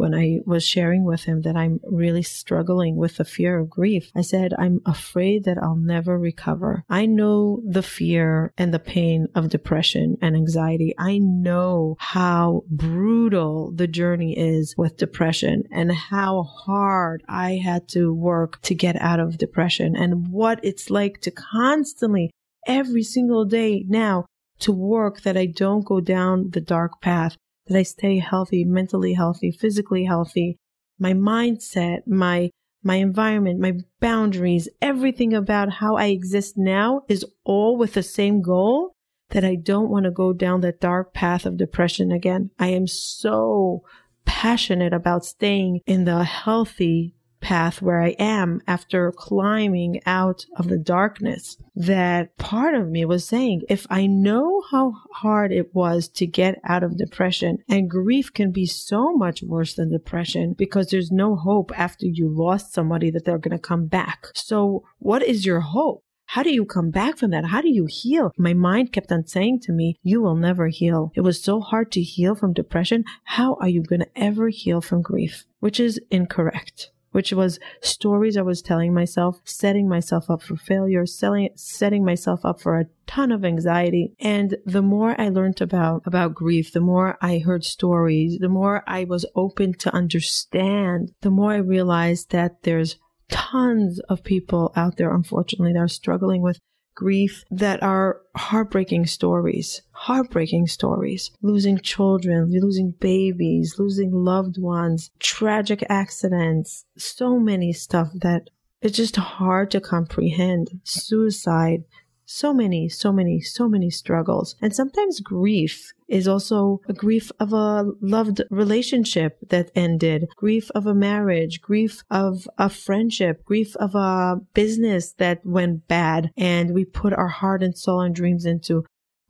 when 0.01 0.15
I 0.15 0.39
was 0.48 0.65
sharing 0.65 1.03
with 1.03 1.25
him 1.25 1.41
that 1.41 1.55
I'm 1.55 1.79
really 1.84 2.24
struggling 2.24 2.96
with 2.96 3.17
the 3.17 3.24
fear 3.24 3.60
of 3.60 3.70
grief, 3.70 4.12
I 4.15 4.22
said, 4.22 4.51
I'm 4.58 4.81
afraid 4.84 5.43
that 5.43 5.60
I'll 5.62 5.75
never 5.75 6.17
recover. 6.17 6.84
I 6.89 7.05
know 7.05 7.62
the 7.63 7.84
fear 7.84 8.51
and 8.58 8.74
the 8.74 8.79
pain 8.79 9.27
of 9.36 9.50
depression 9.50 10.17
and 10.20 10.36
anxiety. 10.36 10.96
I 10.98 11.20
know 11.20 11.98
how 12.00 12.63
brutal 12.67 13.72
the 13.74 13.86
journey 13.86 14.36
is 14.36 14.74
with 14.75 14.98
depression 14.98 15.65
and 15.72 15.91
how 15.91 16.41
hard 16.41 17.22
I 17.29 17.62
had 17.63 17.88
to 17.89 18.12
work 18.12 18.60
to 18.63 18.74
get 18.74 19.00
out 19.00 19.20
of 19.20 19.38
depression 19.38 19.96
and 19.96 20.29
what 20.29 20.60
it's 20.63 20.89
like 20.89 21.22
to 21.22 21.31
constantly 21.31 22.31
every 22.65 23.03
single 23.03 23.46
day 23.46 23.86
now 23.88 24.25
to 24.62 24.72
work 24.72 25.22
that 25.22 25.38
I 25.38 25.46
don't 25.46 25.86
go 25.86 26.00
down 26.00 26.50
the 26.51 26.62
dark 26.62 27.01
path 27.01 27.38
that 27.68 27.77
I 27.77 27.84
stay 27.84 28.20
healthy, 28.20 28.63
mentally 28.63 29.13
healthy, 29.13 29.51
physically 29.51 30.06
healthy, 30.06 30.58
my 31.00 31.13
mindset, 31.13 32.08
my 32.08 32.50
my 32.84 32.96
environment, 32.96 33.60
my 33.60 33.74
boundaries, 34.00 34.68
everything 34.82 35.34
about 35.34 35.74
how 35.74 35.98
I 35.98 36.06
exist 36.08 36.58
now 36.58 37.03
is 37.08 37.24
all 37.44 37.77
with 37.77 37.94
the 37.94 38.01
same 38.01 38.41
goal 38.41 38.94
that 39.30 39.46
I 39.46 39.56
don't 39.56 39.89
want 39.89 40.06
to 40.06 40.12
go 40.12 40.34
down 40.34 40.62
that 40.62 40.80
dark 40.80 41.13
path 41.13 41.46
of 41.46 41.58
depression 41.58 42.12
again. 42.12 42.50
I 42.58 42.68
am 42.70 42.88
so 42.88 43.84
passionate 44.25 44.94
about 44.94 45.25
staying 45.25 45.82
in 45.86 46.06
the 46.06 46.24
healthy 46.24 47.13
path 47.41 47.81
where 47.81 48.01
I 48.01 48.15
am 48.19 48.62
after 48.67 49.12
climbing 49.12 50.01
out 50.05 50.45
of 50.55 50.69
the 50.69 50.77
darkness 50.77 51.57
that 51.75 52.38
part 52.38 52.75
of 52.75 52.89
me 52.89 53.03
was 53.03 53.27
saying, 53.27 53.63
if 53.67 53.86
I 53.89 54.05
know 54.05 54.62
how 54.71 54.93
hard 55.12 55.51
it 55.51 55.74
was 55.75 56.07
to 56.10 56.27
get 56.27 56.60
out 56.63 56.83
of 56.83 56.98
depression 56.98 57.57
and 57.67 57.89
grief 57.89 58.31
can 58.31 58.51
be 58.51 58.65
so 58.65 59.13
much 59.13 59.43
worse 59.43 59.74
than 59.74 59.91
depression 59.91 60.53
because 60.57 60.88
there's 60.88 61.12
no 61.12 61.36
hope 61.36 61.71
after 61.77 62.05
you 62.05 62.29
lost 62.29 62.74
somebody 62.74 63.12
that 63.12 63.25
they're 63.25 63.38
going 63.38 63.57
to 63.57 63.60
come 63.60 63.88
back. 63.88 64.27
So 64.36 64.83
what 65.00 65.24
is 65.24 65.45
your 65.45 65.62
hope? 65.62 66.03
How 66.25 66.43
do 66.43 66.53
you 66.53 66.63
come 66.63 66.91
back 66.91 67.17
from 67.17 67.31
that? 67.31 67.43
How 67.43 67.60
do 67.60 67.67
you 67.67 67.88
heal? 67.89 68.31
My 68.38 68.53
mind 68.53 68.93
kept 68.93 69.12
on 69.12 69.27
saying 69.27 69.60
to 69.63 69.74
me, 69.74 69.98
you 70.01 70.21
will 70.21 70.36
never 70.36 70.69
heal. 70.69 71.12
It 71.13 71.21
was 71.21 71.43
so 71.43 71.60
hard 71.60 71.91
to 71.91 72.01
heal 72.01 72.36
from 72.36 72.53
depression. 72.53 73.03
How 73.25 73.55
are 73.55 73.67
you 73.67 73.83
going 73.83 74.00
to 74.00 74.07
ever 74.15 74.48
heal 74.48 74.79
from 74.79 75.01
grief? 75.01 75.43
Which 75.60 75.77
is 75.77 76.00
incorrect 76.10 76.91
which 77.12 77.32
was 77.34 77.60
stories 77.82 78.38
I 78.38 78.41
was 78.41 78.62
telling 78.62 78.94
myself, 78.94 79.41
setting 79.44 79.88
myself 79.88 80.30
up 80.30 80.41
for 80.41 80.56
failure, 80.56 81.06
selling, 81.06 81.50
setting 81.56 82.03
myself 82.03 82.46
up 82.46 82.62
for 82.62 82.80
a 82.80 82.88
ton 83.06 83.32
of 83.32 83.46
anxiety. 83.46 84.13
And 84.20 84.58
the 84.65 84.82
more 84.82 85.20
I 85.20 85.30
learned 85.30 85.62
about, 85.62 86.03
about 86.06 86.34
grief, 86.34 86.72
the 86.72 86.80
more 86.80 87.18
I 87.22 87.39
heard 87.39 87.63
stories, 87.63 88.38
the 88.39 88.50
more 88.50 88.84
I 88.88 89.03
was 89.03 89.25
open 89.36 89.74
to 89.80 89.94
understand, 89.94 91.12
the 91.22 91.32
more 91.32 91.53
I 91.53 91.58
realized 91.58 92.32
that 92.32 92.63
there's 92.63 92.97
tons 93.30 94.00
of 94.10 94.24
people 94.24 94.71
out 94.76 94.97
there, 94.97 95.13
unfortunately, 95.13 95.74
that 95.74 95.80
are 95.80 95.88
struggling 95.88 96.41
with 96.41 96.60
grief 96.95 97.43
that 97.51 97.82
are 97.82 98.21
heartbreaking 98.36 99.06
stories, 99.06 99.82
heartbreaking 99.91 100.67
stories, 100.67 101.32
losing 101.41 101.77
children, 101.80 102.51
losing 102.51 102.91
babies, 102.99 103.75
losing 103.77 104.12
loved 104.12 104.58
ones, 104.58 105.12
tragic 105.19 105.84
accidents, 105.89 106.86
so 106.97 107.39
many 107.39 107.73
stuff 107.73 108.10
that 108.15 108.49
it's 108.82 108.97
just 108.97 109.15
hard 109.15 109.69
to 109.71 109.80
comprehend. 109.80 110.82
Suicide, 110.84 111.84
so 112.25 112.54
many, 112.54 112.89
so 112.89 113.12
many, 113.12 113.41
so 113.41 113.67
many 113.67 113.89
struggles. 113.89 114.56
And 114.62 114.75
sometimes 114.75 115.19
grief 115.19 115.93
is 116.12 116.28
also 116.28 116.82
a 116.88 116.93
grief 116.93 117.32
of 117.39 117.54
a 117.54 117.86
loved 118.02 118.41
relationship 118.50 119.39
that 119.50 119.71
ended, 119.76 120.28
grief 120.36 120.69
of 120.76 120.86
a 120.86 120.93
marriage, 120.93 121.62
grief 121.62 122.04
of 122.12 122.47
a 122.58 122.69
friendship, 122.69 123.43
grief 123.45 123.76
of 123.78 123.95
a 123.95 124.41
business 124.54 125.13
that 125.13 125.45
went 125.45 125.88
bad 125.88 126.32
and 126.36 126.74
we 126.74 126.84
put 126.84 127.13
our 127.13 127.30
heart 127.30 127.63
and 127.63 127.78
soul 127.78 128.02
and 128.02 128.13
dreams 128.13 128.45
into, 128.45 128.84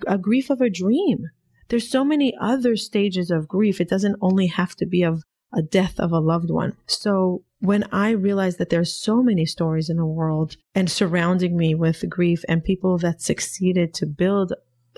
a 0.08 0.18
grief 0.18 0.50
of 0.50 0.62
a 0.62 0.70
dream. 0.70 1.30
There's 1.70 1.88
so 1.88 2.04
many 2.04 2.34
other 2.42 2.76
stages 2.76 3.30
of 3.30 3.48
grief. 3.48 3.80
It 3.80 3.88
doesn't 3.88 4.18
only 4.20 4.48
have 4.48 4.76
to 4.78 4.86
be 4.86 5.04
of 5.04 5.24
a 5.54 5.62
death 5.62 6.00
of 6.00 6.12
a 6.12 6.20
loved 6.20 6.50
one. 6.50 6.76
So 6.88 7.44
when 7.60 7.84
I 7.92 8.10
realized 8.10 8.58
that 8.58 8.70
there's 8.70 8.94
so 8.94 9.22
many 9.22 9.46
stories 9.46 9.90
in 9.90 9.98
the 9.98 10.06
world 10.06 10.58
and 10.74 10.90
surrounding 10.90 11.56
me 11.56 11.76
with 11.76 12.10
grief 12.10 12.44
and 12.50 12.64
people 12.64 12.98
that 13.00 13.22
succeeded 13.22 13.94
to 13.96 14.06
build, 14.08 14.54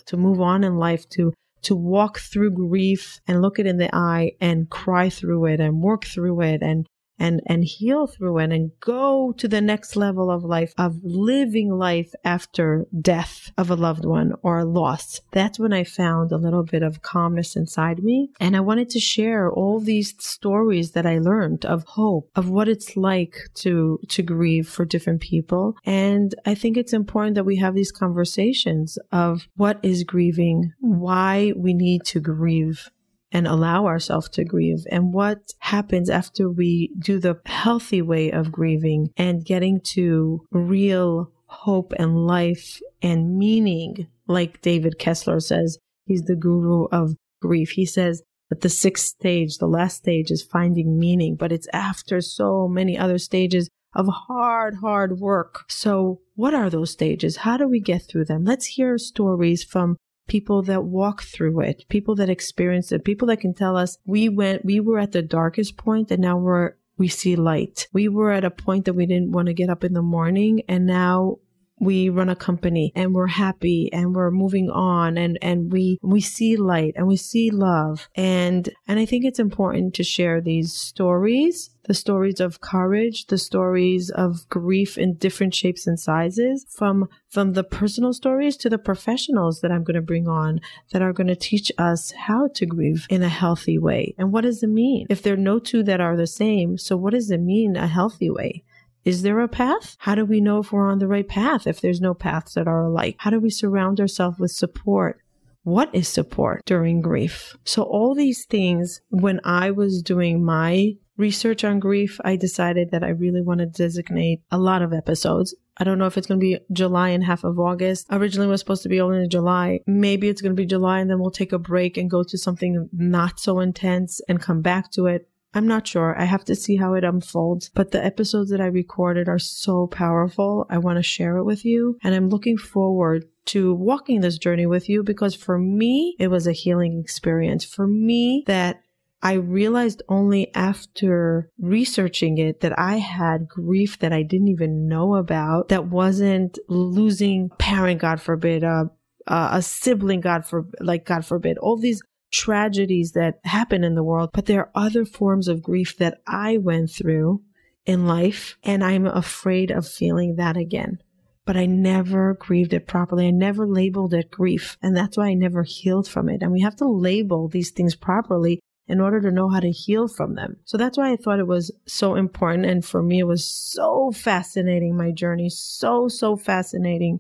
to 0.06 0.18
move 0.18 0.40
on 0.40 0.64
in 0.64 0.78
life, 0.78 1.10
to 1.10 1.34
to 1.64 1.76
walk 1.76 2.20
through 2.20 2.52
grief 2.52 3.20
and 3.28 3.42
look 3.42 3.60
it 3.60 3.66
in 3.66 3.78
the 3.78 3.94
eye 3.96 4.32
and 4.40 4.70
cry 4.70 5.10
through 5.10 5.46
it 5.46 5.60
and 5.60 5.82
work 5.82 6.06
through 6.06 6.42
it 6.42 6.62
and 6.62 6.88
and 7.20 7.42
and 7.46 7.64
heal 7.64 8.08
through 8.08 8.40
it 8.40 8.52
and 8.52 8.72
go 8.80 9.34
to 9.38 9.48
the 9.48 9.62
next 9.62 9.96
level 9.96 10.30
of 10.30 10.44
life 10.44 10.74
of 10.78 11.00
living 11.04 11.70
life 11.70 12.14
after 12.24 12.86
death 13.00 13.52
of 13.58 13.70
a 13.70 13.76
loved 13.76 14.06
one 14.06 14.34
or 14.42 14.64
loss. 14.64 15.22
That's 15.32 15.60
when 15.60 15.74
i 15.74 15.84
found 15.84 16.32
a 16.32 16.38
little 16.38 16.64
bit 16.64 16.84
of 16.84 17.02
calmness 17.02 17.56
inside 17.56 18.04
me. 18.04 18.30
And 18.40 18.56
i 18.56 18.60
wanted 18.60 18.90
to 18.92 19.00
share 19.00 19.52
all 19.52 19.80
these 19.80 20.14
stories 20.20 20.92
that 20.92 21.06
i 21.06 21.18
learned 21.18 21.66
of 21.66 21.84
hope 21.84 22.30
of 22.36 22.50
what 22.50 22.68
it's 22.68 22.96
like 22.98 23.38
to 23.56 24.00
to 24.10 24.22
grieve 24.22 24.68
for 24.68 24.86
different 24.86 25.22
people. 25.22 25.76
And 25.86 26.34
i 26.46 26.56
think 26.56 26.78
it's 26.78 26.94
important 26.94 27.36
that 27.36 27.46
we 27.46 27.58
have 27.58 27.76
these 27.76 27.92
conversations 27.92 28.98
of 29.12 29.48
what 29.56 29.80
is 29.84 30.04
grieving 30.04 30.74
why 30.80 31.54
we 31.56 31.74
need 31.74 32.04
to 32.06 32.20
grieve 32.20 32.90
and 33.34 33.48
allow 33.48 33.88
ourselves 33.88 34.30
to 34.30 34.46
grieve 34.46 34.86
and 34.92 35.12
what 35.12 35.40
happens 35.60 36.10
after 36.10 36.50
we 36.50 36.92
do 37.00 37.20
the 37.20 37.42
healthy 37.48 38.02
way 38.02 38.32
of 38.32 38.52
grieving 38.52 39.10
and 39.18 39.44
getting 39.44 39.82
to 39.82 40.46
real 40.52 41.32
hope 41.48 41.94
and 41.98 42.26
life 42.26 42.80
and 43.02 43.36
meaning. 43.38 44.08
Like 44.28 44.62
David 44.62 45.00
Kessler 45.00 45.40
says, 45.40 45.78
he's 46.06 46.24
the 46.24 46.36
guru 46.36 46.86
of 46.92 47.16
grief. 47.42 47.72
He 47.72 47.86
says 47.86 48.22
that 48.50 48.62
the 48.62 48.70
sixth 48.70 49.08
stage, 49.08 49.58
the 49.58 49.68
last 49.68 49.98
stage 49.98 50.32
is 50.32 50.44
finding 50.44 51.00
meaning, 51.00 51.36
but 51.36 51.52
it's 51.52 51.68
after 51.74 52.22
so 52.22 52.68
many 52.68 52.98
other 52.98 53.18
stages 53.18 53.70
of 53.96 54.08
hard, 54.08 54.76
hard 54.82 55.20
work. 55.20 55.66
So 55.68 56.22
what 56.36 56.54
are 56.54 56.70
those 56.70 56.92
stages? 56.92 57.38
How 57.38 57.58
do 57.58 57.68
we 57.68 57.80
get 57.80 58.04
through 58.04 58.26
them? 58.26 58.44
Let's 58.44 58.66
hear 58.66 58.98
stories 58.98 59.64
from 59.64 59.98
people 60.28 60.62
that 60.64 60.84
walk 60.84 61.24
through 61.24 61.62
it, 61.62 61.86
people 61.90 62.16
that 62.16 62.30
experience 62.30 62.92
it, 62.92 63.04
people 63.04 63.28
that 63.28 63.40
can 63.42 63.54
tell 63.54 63.76
us 63.76 63.98
we 64.06 64.30
went, 64.30 64.66
we 64.66 64.80
were 64.80 65.00
at 65.00 65.12
the 65.12 65.22
darkest 65.22 65.78
point 65.78 66.12
and 66.12 66.22
now 66.22 66.38
we're, 66.38 66.74
we 66.98 67.08
see 67.08 67.36
light. 67.36 67.88
We 67.92 68.08
were 68.08 68.32
at 68.32 68.46
a 68.46 68.52
point 68.52 68.86
that 68.86 68.94
we 68.94 69.06
didn't 69.06 69.32
want 69.32 69.48
to 69.48 69.54
get 69.54 69.70
up 69.70 69.84
in 69.84 69.94
the 69.94 70.02
morning 70.02 70.62
and 70.68 70.86
now 70.86 71.40
we 71.84 72.10
run 72.10 72.30
a 72.30 72.36
company 72.36 72.92
and 72.96 73.14
we're 73.14 73.28
happy 73.28 73.90
and 73.92 74.16
we're 74.16 74.32
moving 74.32 74.70
on 74.70 75.18
and 75.18 75.38
and 75.42 75.72
we 75.72 76.00
we 76.02 76.22
see 76.22 76.56
light 76.56 76.94
and 76.96 77.08
we 77.08 77.18
see 77.18 77.52
love. 77.52 78.08
And 78.16 78.70
and 78.88 79.00
I 79.00 79.06
think 79.06 79.26
it's 79.26 79.40
important 79.40 79.94
to 79.96 80.04
share 80.04 80.42
these 80.42 80.74
stories 80.74 81.70
the 81.86 81.94
stories 81.94 82.40
of 82.40 82.62
courage 82.62 83.26
the 83.28 83.38
stories 83.38 84.10
of 84.10 84.48
grief 84.50 84.98
in 84.98 85.16
different 85.16 85.54
shapes 85.54 85.86
and 85.86 86.00
sizes 86.00 86.66
from 86.70 87.08
from 87.30 87.54
the 87.54 87.64
personal 87.64 88.14
stories 88.14 88.56
to 88.58 88.70
the 88.70 88.78
professionals 88.78 89.62
that 89.62 89.72
I'm 89.72 89.84
going 89.84 89.96
to 89.96 90.02
bring 90.02 90.28
on 90.28 90.62
that 90.92 91.02
are 91.02 91.14
going 91.14 91.28
to 91.28 91.36
teach 91.36 91.72
us 91.78 92.12
how 92.12 92.48
to 92.56 92.66
grieve 92.66 93.06
in 93.10 93.24
a 93.24 93.30
healthy 93.30 93.78
way. 93.78 94.16
And 94.18 94.32
what 94.32 94.42
does 94.42 94.64
it 94.64 94.68
mean? 94.68 95.08
If 95.10 95.22
there 95.22 95.34
are 95.34 95.38
no 95.38 95.60
two 95.60 95.84
that 95.84 96.00
are 96.00 96.16
the 96.16 96.28
same 96.28 96.78
so 96.78 96.96
what 96.96 97.14
does 97.14 97.32
it 97.32 97.42
mean 97.42 97.76
a 97.76 97.88
healthy 97.88 98.30
way 98.30 98.64
is 99.06 99.22
there 99.22 99.40
a 99.42 99.48
path? 99.48 99.96
How 100.00 100.16
do 100.16 100.26
we 100.26 100.42
know 100.42 100.60
if 100.60 100.72
we're 100.72 100.90
on 100.90 101.00
the 101.00 101.08
right 101.08 101.28
path 101.28 101.68
if 101.68 101.82
there's 101.82 102.02
no 102.02 102.14
paths 102.14 102.54
that 102.54 102.68
are 102.68 102.86
alike? 102.86 103.16
How 103.20 103.30
do 103.30 103.40
we 103.40 103.50
surround 103.50 104.00
ourselves 104.00 104.40
with 104.40 104.52
support, 104.52 105.20
what 105.64 105.94
is 105.94 106.08
support 106.08 106.66
during 106.66 107.02
grief? 107.02 107.56
So 107.66 107.84
all 107.84 108.16
these 108.16 108.46
things, 108.46 109.02
when 109.10 109.40
I 109.44 109.72
was 109.72 110.02
doing 110.02 110.44
my 110.44 110.96
research 111.18 111.64
on 111.64 111.80
grief, 111.80 112.20
I 112.24 112.36
decided 112.36 112.92
that 112.92 113.04
I 113.04 113.10
really 113.10 113.42
want 113.42 113.60
to 113.60 113.66
designate 113.66 114.42
a 114.52 114.58
lot 114.58 114.82
of 114.82 114.94
episodes. 114.94 115.54
I 115.78 115.84
don't 115.84 115.98
know 115.98 116.06
if 116.06 116.18
it's 116.18 116.28
going 116.28 116.40
to 116.40 116.44
be 116.44 116.60
July 116.72 117.10
and 117.10 117.24
half 117.24 117.44
of 117.44 117.60
August. 117.60 118.08
Originally 118.12 118.48
was 118.48 118.60
supposed 118.60 118.84
to 118.84 118.90
be 118.90 119.02
only 119.02 119.24
in 119.24 119.30
July. 119.30 119.80
Maybe 119.88 120.30
it's 120.30 120.42
going 120.42 120.56
to 120.56 120.62
be 120.62 120.66
July 120.66 121.00
and 121.00 121.10
then 121.10 121.20
we'll 121.20 121.32
take 121.32 121.52
a 121.52 121.60
break 121.60 121.98
and 121.98 122.10
go 122.10 122.24
to 122.24 122.38
something 122.38 122.90
not 122.94 123.40
so 123.40 123.60
intense 123.60 124.22
and 124.28 124.42
come 124.42 124.62
back 124.62 124.92
to 124.92 125.08
it. 125.08 125.28
I'm 125.54 125.68
not 125.68 125.88
sure. 125.88 126.20
I 126.20 126.26
have 126.26 126.44
to 126.46 126.56
see 126.56 126.78
how 126.78 126.94
it 126.94 127.04
unfolds. 127.04 127.70
But 127.74 127.92
the 127.92 128.04
episodes 128.04 128.50
that 128.52 128.62
I 128.62 128.66
recorded 128.66 129.28
are 129.28 129.40
so 129.40 129.88
powerful. 129.88 130.66
I 130.70 130.78
want 130.80 130.98
to 130.98 131.04
share 131.04 131.38
it 131.38 131.44
with 131.44 131.64
you. 131.64 131.98
And 132.04 132.16
I'm 132.16 132.30
looking 132.30 132.58
forward 132.58 133.26
to 133.46 133.74
walking 133.74 134.22
this 134.22 134.38
journey 134.38 134.66
with 134.66 134.90
you 134.90 135.04
because 135.04 135.36
for 135.36 135.58
me, 135.58 136.16
it 136.20 136.30
was 136.30 136.48
a 136.48 136.54
healing 136.54 137.00
experience. 137.00 137.66
For 137.66 137.86
me, 137.86 138.44
that 138.48 138.82
I 139.22 139.34
realized 139.34 140.02
only 140.10 140.54
after 140.54 141.50
researching 141.58 142.38
it 142.38 142.60
that 142.60 142.78
I 142.78 142.98
had 142.98 143.48
grief 143.48 144.00
that 144.00 144.12
I 144.12 144.22
didn't 144.22 144.50
even 144.50 144.88
know 144.88 145.16
about 145.16 145.70
that 145.70 145.88
wasn't 145.88 146.60
losing 146.68 147.50
parent, 147.58 148.02
God 148.02 148.22
forbid, 148.22 148.66
uh, 148.66 148.86
uh, 149.26 149.50
a 149.54 149.62
sibling, 149.62 150.20
God 150.20 150.46
for 150.46 150.66
like 150.82 151.06
God 151.06 151.26
forbid, 151.26 151.58
all 151.58 151.78
these 151.78 152.02
tragedies 152.34 153.14
that 153.14 153.40
happen 153.46 153.84
in 153.84 153.96
the 153.96 154.04
world, 154.04 154.32
but 154.34 154.48
there 154.48 154.62
are 154.62 154.72
other 154.76 155.06
forms 155.06 155.48
of 155.48 155.64
grief 155.64 155.96
that 155.98 156.20
I 156.28 156.58
went 156.58 156.92
through 156.92 157.42
in 157.86 158.08
life, 158.08 158.58
and 158.64 158.84
I'm 158.84 159.06
afraid 159.06 159.72
of 159.72 159.88
feeling 159.88 160.36
that 160.36 160.58
again. 160.58 161.00
But 161.46 161.58
I 161.58 161.66
never 161.66 162.36
grieved 162.36 162.74
it 162.74 162.88
properly. 162.88 163.28
I 163.28 163.32
never 163.32 163.68
labeled 163.68 164.14
it 164.14 164.32
grief. 164.32 164.78
And 164.82 164.96
that's 164.96 165.18
why 165.18 165.28
I 165.28 165.34
never 165.34 165.64
healed 165.64 166.08
from 166.08 166.30
it. 166.30 166.42
And 166.42 166.54
we 166.54 166.62
have 166.62 166.78
to 166.78 166.88
label 166.88 167.50
these 167.50 167.72
things 167.72 167.96
properly 167.96 168.62
in 168.88 169.02
order 169.02 169.20
to 169.20 169.32
know 169.32 169.50
how 169.50 169.60
to 169.60 169.70
heal 169.70 170.08
from 170.08 170.36
them. 170.36 170.56
So 170.64 170.78
that's 170.78 170.98
why 170.98 171.12
I 171.12 171.18
thought 171.18 171.40
it 171.40 171.48
was 171.48 171.70
so 171.86 172.16
important. 172.16 172.66
And 172.66 172.86
for 172.86 173.04
me, 173.04 173.20
it 173.20 173.28
was 173.28 173.46
so 173.46 174.12
fascinating, 174.12 174.96
my 174.96 175.12
journey. 175.12 175.50
So, 175.50 176.08
so 176.08 176.38
fascinating. 176.38 177.20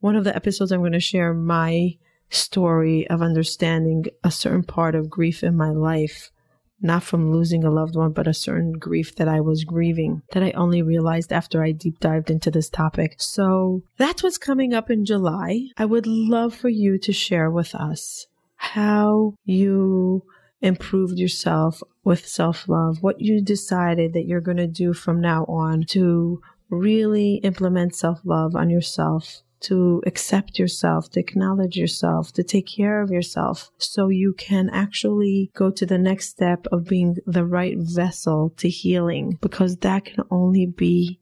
One 0.00 0.16
of 0.16 0.24
the 0.24 0.36
episodes 0.36 0.70
I'm 0.70 0.80
going 0.80 0.92
to 0.92 1.00
share 1.00 1.32
my 1.32 1.96
story 2.30 3.08
of 3.08 3.22
understanding 3.22 4.06
a 4.24 4.30
certain 4.30 4.62
part 4.62 4.94
of 4.94 5.10
grief 5.10 5.42
in 5.42 5.56
my 5.56 5.70
life, 5.70 6.30
not 6.80 7.02
from 7.02 7.32
losing 7.32 7.64
a 7.64 7.70
loved 7.70 7.96
one, 7.96 8.12
but 8.12 8.26
a 8.26 8.34
certain 8.34 8.72
grief 8.72 9.14
that 9.16 9.28
I 9.28 9.40
was 9.40 9.64
grieving 9.64 10.22
that 10.32 10.42
I 10.42 10.50
only 10.52 10.82
realized 10.82 11.32
after 11.32 11.62
I 11.62 11.72
deep 11.72 12.00
dived 12.00 12.30
into 12.30 12.50
this 12.50 12.68
topic. 12.68 13.16
So 13.18 13.82
that's 13.96 14.22
what's 14.22 14.38
coming 14.38 14.74
up 14.74 14.90
in 14.90 15.04
July. 15.04 15.68
I 15.76 15.84
would 15.84 16.06
love 16.06 16.54
for 16.54 16.68
you 16.68 16.98
to 16.98 17.12
share 17.12 17.50
with 17.50 17.74
us 17.74 18.26
how 18.56 19.34
you 19.44 20.22
improved 20.60 21.18
yourself 21.18 21.82
with 22.04 22.26
self 22.26 22.68
love, 22.68 23.02
what 23.02 23.20
you 23.20 23.42
decided 23.42 24.12
that 24.12 24.26
you're 24.26 24.40
going 24.40 24.56
to 24.56 24.66
do 24.66 24.92
from 24.92 25.20
now 25.20 25.44
on 25.44 25.84
to 25.88 26.40
really 26.68 27.36
implement 27.36 27.94
self 27.94 28.20
love 28.24 28.56
on 28.56 28.70
yourself 28.70 29.42
to 29.60 30.02
accept 30.06 30.58
yourself, 30.58 31.10
to 31.10 31.20
acknowledge 31.20 31.76
yourself, 31.76 32.32
to 32.32 32.42
take 32.42 32.66
care 32.66 33.00
of 33.02 33.10
yourself 33.10 33.70
so 33.78 34.08
you 34.08 34.34
can 34.34 34.70
actually 34.70 35.50
go 35.54 35.70
to 35.70 35.86
the 35.86 35.98
next 35.98 36.28
step 36.28 36.66
of 36.72 36.86
being 36.86 37.16
the 37.26 37.44
right 37.44 37.76
vessel 37.78 38.52
to 38.56 38.68
healing 38.68 39.38
because 39.40 39.76
that 39.78 40.04
can 40.04 40.24
only 40.30 40.66
be 40.66 41.18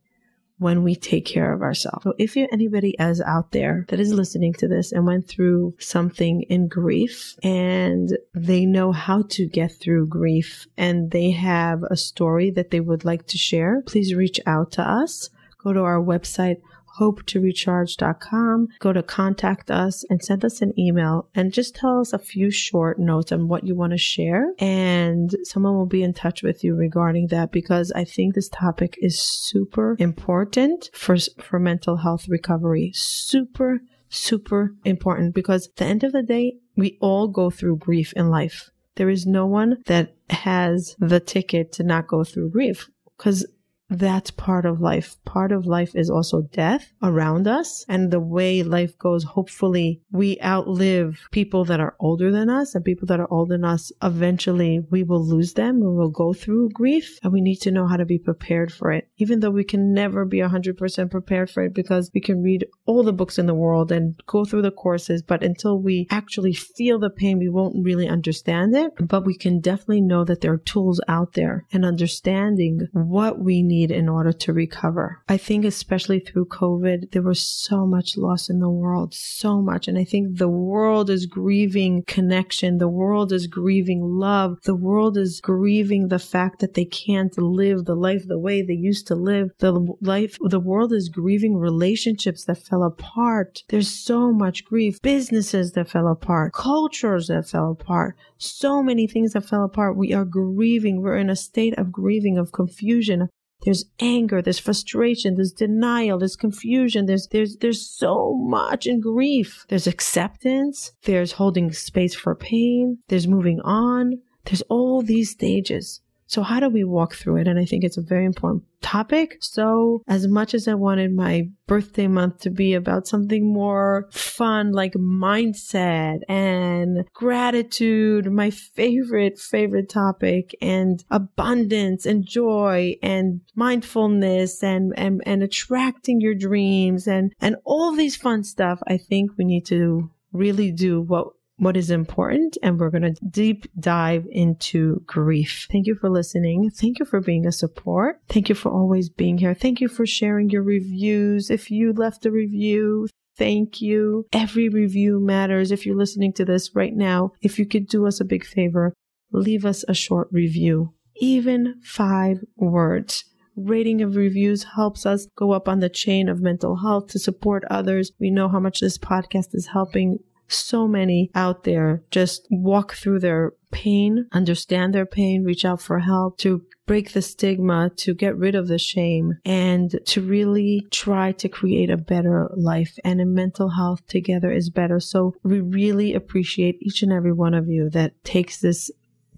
when 0.59 0.83
we 0.83 0.95
take 0.95 1.27
care 1.27 1.53
of 1.53 1.63
ourselves. 1.63 2.05
So 2.05 2.15
if 2.19 2.37
you 2.37 2.47
anybody 2.53 2.95
is 2.99 3.21
out 3.21 3.53
there 3.53 3.85
that 3.89 3.99
is 3.99 4.13
listening 4.13 4.53
to 4.55 4.69
this 4.69 4.93
and 4.93 5.07
went 5.07 5.29
through 5.29 5.75
something 5.79 6.43
in 6.43 6.69
grief 6.69 7.37
and 7.43 8.17
they 8.35 8.65
know 8.65 8.93
how 8.93 9.23
to 9.31 9.47
get 9.47 9.73
through 9.73 10.07
grief 10.07 10.67
and 10.77 11.11
they 11.11 11.33
have 11.33 11.83
a 11.91 11.97
story 11.97 12.51
that 12.53 12.71
they 12.71 12.81
would 12.81 13.05
like 13.05 13.27
to 13.29 13.39
share, 13.39 13.83
please 13.87 14.15
reach 14.15 14.41
out 14.47 14.73
to 14.73 14.83
us. 14.83 15.29
Go 15.63 15.73
to 15.73 15.81
our 15.81 16.01
website 16.01 16.61
hopetorecharge.com. 16.99 18.69
Go 18.79 18.93
to 18.93 19.03
contact 19.03 19.71
us 19.71 20.05
and 20.09 20.23
send 20.23 20.45
us 20.45 20.63
an 20.63 20.79
email 20.79 21.29
and 21.35 21.53
just 21.53 21.75
tell 21.75 22.01
us 22.01 22.13
a 22.13 22.19
few 22.19 22.51
short 22.51 22.99
notes 22.99 23.33
on 23.33 23.49
what 23.49 23.65
you 23.65 23.75
want 23.75 23.93
to 23.93 23.99
share. 23.99 24.53
And 24.59 25.35
someone 25.45 25.75
will 25.75 25.87
be 25.87 26.03
in 26.03 26.15
touch 26.15 26.43
with 26.43 26.63
you 26.65 26.75
regarding 26.75 27.29
that 27.29 27.53
because 27.53 27.93
I 27.93 28.05
think 28.05 28.35
this 28.35 28.49
topic 28.49 28.97
is 29.01 29.19
super 29.19 29.97
important 29.99 30.91
for, 30.93 31.17
for 31.43 31.59
mental 31.59 31.99
health 31.99 32.29
recovery. 32.29 32.93
Super, 32.95 33.81
super 34.09 34.75
important 34.85 35.35
because 35.35 35.69
at 35.69 35.77
the 35.77 35.85
end 35.85 36.05
of 36.05 36.13
the 36.13 36.23
day, 36.23 36.57
we 36.77 36.99
all 37.01 37.29
go 37.29 37.51
through 37.51 37.77
grief 37.77 38.13
in 38.15 38.31
life. 38.31 38.71
There 38.97 39.11
is 39.11 39.27
no 39.27 39.47
one 39.47 39.79
that 39.87 40.15
has 40.31 40.95
the 40.99 41.21
ticket 41.21 41.73
to 41.73 41.83
not 41.83 42.07
go 42.07 42.23
through 42.25 42.51
grief 42.51 42.89
because 43.19 43.47
that's 43.91 44.31
part 44.31 44.65
of 44.65 44.81
life. 44.81 45.17
Part 45.25 45.53
of 45.53 45.67
life 45.67 45.95
is 45.95 46.11
also 46.11 46.43
death 46.43 46.93
around 47.03 47.47
us. 47.47 47.85
And 47.89 48.11
the 48.11 48.21
way 48.21 48.63
life 48.63 48.99
goes, 48.99 49.25
hopefully 49.25 50.01
we 50.11 50.39
outlive 50.43 51.21
people 51.31 51.65
that 51.67 51.81
are 51.81 51.95
older 52.01 52.31
than 52.31 52.49
us 52.49 52.75
and 52.75 52.85
people 52.85 53.07
that 53.09 53.21
are 53.21 53.33
older 53.33 53.55
than 53.55 53.65
us. 53.65 53.93
Eventually 54.03 54.81
we 54.91 55.03
will 55.03 55.25
lose 55.25 55.53
them 55.55 55.81
we'll 55.81 56.09
go 56.09 56.33
through 56.33 56.71
grief 56.71 57.19
and 57.23 57.33
we 57.33 57.41
need 57.41 57.57
to 57.57 57.71
know 57.71 57.87
how 57.87 57.97
to 57.97 58.05
be 58.05 58.19
prepared 58.19 58.73
for 58.73 58.91
it. 58.91 59.09
Even 59.19 59.41
though 59.41 59.51
we 59.51 59.65
can 59.65 59.93
never 59.93 60.25
be 60.25 60.39
100% 60.39 61.11
prepared 61.11 61.51
for 61.51 61.65
it 61.65 61.75
because 61.75 62.11
we 62.15 62.21
can 62.21 62.43
read 62.43 62.67
all 62.87 63.03
the 63.03 63.13
books 63.13 63.39
in 63.39 63.47
the 63.47 63.55
world 63.55 63.93
and 63.93 64.21
go 64.27 64.45
through 64.45 64.63
the 64.63 64.71
courses. 64.71 65.23
But 65.23 65.43
until 65.43 65.81
we 65.81 66.07
actually 66.11 66.55
feel 66.55 66.99
the 66.99 67.11
pain, 67.11 67.39
we 67.39 67.49
won't 67.49 67.85
really 67.85 68.09
understand 68.09 68.75
it. 68.75 68.93
But 69.01 69.25
we 69.25 69.37
can 69.37 69.61
definitely 69.61 70.01
know 70.01 70.25
that 70.25 70.41
there 70.41 70.53
are 70.53 70.59
tools 70.59 71.01
out 71.07 71.35
there 71.35 71.65
and 71.73 71.85
understanding 71.85 72.89
what 72.93 73.39
we 73.39 73.63
need 73.63 73.84
need 73.85 73.97
in 73.97 74.09
order 74.09 74.33
to 74.33 74.53
recover. 74.53 75.23
I 75.29 75.37
think, 75.37 75.65
especially 75.65 76.21
through 76.21 76.47
COVID, 76.47 77.13
there 77.13 77.23
was 77.23 77.41
so 77.41 77.87
much 77.87 78.17
loss 78.17 78.49
in 78.49 78.61
the 78.61 78.71
world, 78.71 79.15
so 79.15 79.61
much. 79.61 79.89
And 79.89 79.99
I 79.99 80.05
think 80.05 80.39
the 80.39 80.49
world 80.49 81.11
is 81.11 81.27
grieving 81.27 82.05
connection. 82.07 82.79
The 82.79 82.89
world 82.89 83.33
is 83.33 83.47
grieving 83.47 84.03
love. 84.03 84.59
The 84.65 84.75
world 84.75 85.17
is 85.17 85.41
grieving 85.41 86.09
the 86.09 86.19
fact 86.19 86.61
that 86.61 86.75
they 86.75 86.85
can't 86.85 87.37
live 87.39 87.85
the 87.85 87.95
life 87.95 88.27
the 88.27 88.39
way 88.39 88.63
they 88.63 88.75
used 88.75 89.07
to 89.09 89.15
live. 89.15 89.51
The 89.59 89.73
life, 90.01 90.39
the 90.41 90.61
world 90.61 90.93
is 90.93 91.09
grieving 91.09 91.57
relationships 91.57 92.45
that 92.45 92.59
fell 92.59 92.83
apart. 92.83 93.63
There's 93.69 93.91
so 93.91 94.33
much 94.33 94.65
grief, 94.65 95.01
businesses 95.03 95.73
that 95.73 95.89
fell 95.89 96.09
apart, 96.09 96.53
cultures 96.53 97.29
that 97.29 97.49
fell 97.49 97.73
apart, 97.73 98.17
so 98.39 98.83
many 98.83 99.07
things 99.07 99.33
that 99.33 99.45
fell 99.45 99.65
apart. 99.65 99.97
We 99.97 100.13
are 100.13 100.25
grieving. 100.25 101.01
We're 101.01 101.17
in 101.17 101.31
a 101.31 101.37
state 101.37 101.79
of 101.79 101.93
grieving, 101.93 102.39
of 102.39 102.53
confusion, 102.53 103.29
there's 103.65 103.85
anger, 104.01 104.43
there's 104.43 104.59
frustration, 104.59 105.35
there's 105.35 105.53
denial, 105.53 106.19
there's 106.19 106.37
confusion, 106.37 107.07
there's 107.07 107.29
there's 107.29 107.57
there's 107.57 107.85
so 107.85 108.35
much 108.35 108.87
in 108.87 109.01
grief. 109.01 109.65
There's 109.69 109.87
acceptance, 109.87 110.93
there's 111.05 111.33
holding 111.33 111.73
space 111.73 112.15
for 112.15 112.35
pain, 112.35 112.99
there's 113.09 113.27
moving 113.27 113.61
on. 113.61 114.21
There's 114.45 114.63
all 114.69 115.01
these 115.01 115.31
stages. 115.31 116.03
So 116.27 116.43
how 116.43 116.61
do 116.61 116.69
we 116.69 116.85
walk 116.85 117.15
through 117.15 117.37
it? 117.37 117.49
And 117.49 117.59
I 117.59 117.65
think 117.65 117.85
it's 117.85 117.97
a 117.97 118.03
very 118.03 118.25
important 118.25 118.65
topic. 118.81 119.39
So 119.41 120.03
as 120.07 120.27
much 120.27 120.55
as 120.55 120.69
I 120.69 120.75
wanted 120.75 121.15
my 121.15 121.49
birthday 121.67 122.07
month 122.07 122.41
to 122.41 122.51
be 122.51 122.75
about 122.75 123.07
something 123.07 123.53
more 123.53 124.09
fun, 124.13 124.73
like 124.73 124.93
mindset 124.95 126.21
and 126.29 127.05
gratitude, 127.15 128.31
my 128.31 128.51
favorite, 128.51 129.39
favorite 129.39 129.89
topic 129.89 130.55
and 130.61 131.03
abundance 131.11 132.07
and 132.07 132.27
joy 132.27 132.97
and 133.03 133.41
mindfulness 133.55 134.63
and, 134.63 134.93
and, 134.97 135.23
and 135.27 135.43
attracting 135.43 136.21
your 136.21 136.35
dreams 136.35 137.07
and, 137.07 137.33
and 137.41 137.57
all 137.65 137.95
these 137.95 138.17
fun 138.17 138.45
stuff. 138.45 138.81
I 138.87 138.99
think 138.99 139.33
we 139.37 139.45
need 139.45 139.67
to 139.67 140.11
really 140.33 140.73
do 140.73 141.01
what 141.01 141.29
what 141.57 141.77
is 141.77 141.91
important 141.91 142.59
and 142.63 142.79
we're 142.79 142.91
going 142.91 143.15
to 143.15 143.25
deep 143.31 143.67
dive 143.79 144.27
into 144.31 145.01
grief. 145.07 145.69
Thank 145.71 145.87
you 145.87 145.95
for 145.95 146.11
listening. 146.11 146.71
Thank 146.71 146.99
you 146.99 147.05
for 147.05 147.21
being 147.21 147.47
a 147.47 147.53
support. 147.53 148.21
Thank 148.29 148.49
you 148.49 148.55
for 148.55 148.73
always 148.73 149.09
being 149.09 149.39
here. 149.39 149.55
Thank 149.55 149.81
you 149.81 149.89
for 149.89 150.07
sharing 150.07 150.51
your 150.51 150.63
reviews. 150.63 151.51
If 151.51 151.71
you 151.71 151.93
left 151.93 152.27
a 152.27 152.31
review, 152.31 153.09
Thank 153.37 153.81
you. 153.81 154.27
Every 154.33 154.69
review 154.69 155.19
matters. 155.19 155.73
If 155.73 155.85
you're 155.85 155.97
listening 155.97 156.33
to 156.35 156.45
this 156.45 156.71
right 156.75 156.95
now, 156.95 157.33
if 157.43 157.59
you 157.59 157.67
could 157.67 157.89
do 157.89 158.07
us 158.07 158.21
a 158.21 158.25
big 158.25 158.45
favor, 158.45 158.95
leave 159.33 159.65
us 159.65 159.85
a 159.89 159.95
short 159.95 160.29
review, 160.31 160.95
even 161.17 161.81
five 161.83 162.39
words. 162.57 163.25
Rating 163.57 164.03
of 164.03 164.17
reviews 164.17 164.65
helps 164.77 165.07
us 165.07 165.27
go 165.37 165.53
up 165.53 165.69
on 165.69 165.81
the 165.81 165.89
chain 165.89 166.29
of 166.29 166.41
mental 166.41 166.77
health 166.77 167.09
to 167.09 167.19
support 167.19 167.65
others. 167.71 168.13
We 168.19 168.31
know 168.31 168.49
how 168.49 168.61
much 168.61 168.81
this 168.81 168.99
podcast 168.99 169.49
is 169.53 169.67
helping 169.67 170.19
so 170.49 170.87
many 170.87 171.31
out 171.35 171.65
there 171.65 172.03
just 172.11 172.47
walk 172.51 172.95
through 172.95 173.21
their 173.21 173.53
pain, 173.71 174.27
understand 174.33 174.95
their 174.95 175.07
pain, 175.07 175.45
reach 175.45 175.65
out 175.65 175.81
for 175.81 175.99
help 175.99 176.39
to 176.39 176.65
break 176.87 177.13
the 177.13 177.23
stigma, 177.23 177.91
to 177.97 178.15
get 178.15 178.37
rid 178.37 178.55
of 178.55 178.69
the 178.69 178.79
shame, 178.79 179.39
and 179.45 179.99
to 180.07 180.21
really 180.21 180.87
try 180.91 181.33
to 181.33 181.49
create 181.49 181.91
a 181.91 181.97
better 181.97 182.51
life. 182.57 182.99
And 183.05 183.21
in 183.21 183.35
mental 183.35 183.71
health 183.71 184.07
together 184.07 184.53
is 184.53 184.71
better. 184.71 185.01
So 185.01 185.35
we 185.43 185.61
really 185.61 186.15
appreciate 186.15 186.77
each 186.81 187.03
and 187.03 187.13
every 187.13 187.33
one 187.33 187.55
of 187.55 187.69
you 187.69 187.91
that 187.91 188.23
takes 188.23 188.61
this 188.61 188.91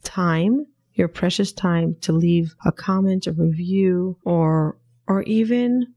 time, 0.02 0.66
your 0.94 1.08
precious 1.08 1.52
time 1.52 1.96
to 2.02 2.12
leave 2.12 2.54
a 2.64 2.72
comment, 2.72 3.26
a 3.26 3.32
review, 3.32 4.18
or, 4.24 4.76
or 5.06 5.22
even 5.22 5.94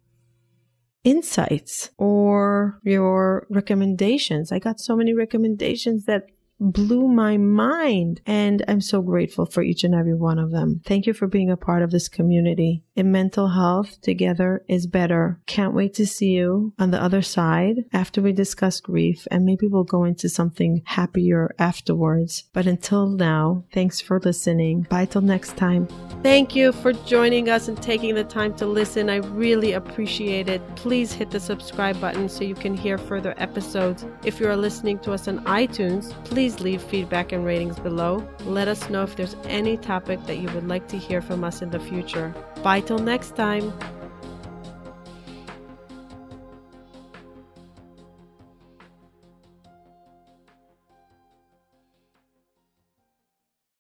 insights 1.04 1.92
or 1.98 2.80
your 2.84 3.48
recommendations. 3.50 4.52
I 4.52 4.60
got 4.60 4.80
so 4.80 4.96
many 4.96 5.14
recommendations 5.14 6.06
that 6.06 6.28
blew 6.60 7.08
my 7.08 7.38
mind. 7.38 8.22
And 8.26 8.64
I'm 8.68 8.82
so 8.82 9.02
grateful 9.02 9.46
for 9.46 9.64
each 9.64 9.84
and 9.84 9.96
every 9.96 10.16
one 10.16 10.40
of 10.40 10.52
them. 10.52 10.82
Thank 10.86 11.06
you 11.06 11.14
for 11.14 11.28
being 11.28 11.50
a 11.50 11.58
part 11.58 11.84
of 11.84 11.92
this 11.92 12.10
community. 12.10 12.84
Mental 13.04 13.50
health, 13.50 14.00
together 14.02 14.64
is 14.68 14.88
better. 14.88 15.40
Can't 15.46 15.74
wait 15.74 15.94
to 15.96 16.06
see 16.06 16.30
you 16.30 16.74
on 16.80 16.92
the 16.92 17.02
other 17.02 17.22
side 17.22 17.86
after 17.92 18.22
we 18.22 18.32
discuss 18.32 18.80
grief 18.80 19.28
and 19.32 19.46
maybe 19.46 19.68
we'll 19.68 19.84
go 19.84 20.04
into 20.04 20.30
something 20.30 20.82
happier 20.86 21.54
afterwards. 21.60 22.46
But 22.54 22.68
until 22.68 23.08
now, 23.08 23.66
thanks 23.74 24.00
for 24.00 24.20
listening. 24.20 24.88
Bye 24.90 25.06
till 25.06 25.22
next 25.22 25.58
time. 25.58 25.88
Thank 26.24 26.56
you 26.56 26.72
for 26.72 26.94
joining 26.94 27.50
us 27.50 27.68
and 27.68 27.82
taking 27.82 28.16
the 28.16 28.24
time 28.24 28.54
to 28.56 28.66
listen. 28.66 29.10
I 29.10 29.18
really 29.18 29.74
appreciate 29.74 30.48
it. 30.48 30.62
Please 30.76 31.12
hit 31.12 31.32
the 31.32 31.40
subscribe 31.40 32.00
button 32.00 32.30
so 32.30 32.44
you 32.44 32.56
can 32.56 32.76
hear 32.76 32.98
further 32.98 33.34
episodes. 33.38 34.06
If 34.24 34.40
you 34.40 34.48
are 34.48 34.58
listening 34.58 35.00
to 35.00 35.14
us 35.14 35.28
on 35.28 35.44
iTunes, 35.46 36.14
Please 36.30 36.60
leave 36.60 36.82
feedback 36.84 37.32
and 37.32 37.44
ratings 37.44 37.80
below. 37.80 38.24
Let 38.46 38.68
us 38.68 38.88
know 38.90 39.02
if 39.02 39.16
there's 39.16 39.36
any 39.46 39.78
topic 39.78 40.24
that 40.28 40.38
you 40.38 40.48
would 40.52 40.68
like 40.68 40.88
to 40.90 40.98
hear 40.98 41.22
from 41.22 41.44
us 41.44 41.62
in 41.62 41.72
the 41.72 41.80
future. 41.80 42.34
Bye 42.62 42.82
till 42.90 42.98
next 42.98 43.36
time. 43.36 43.72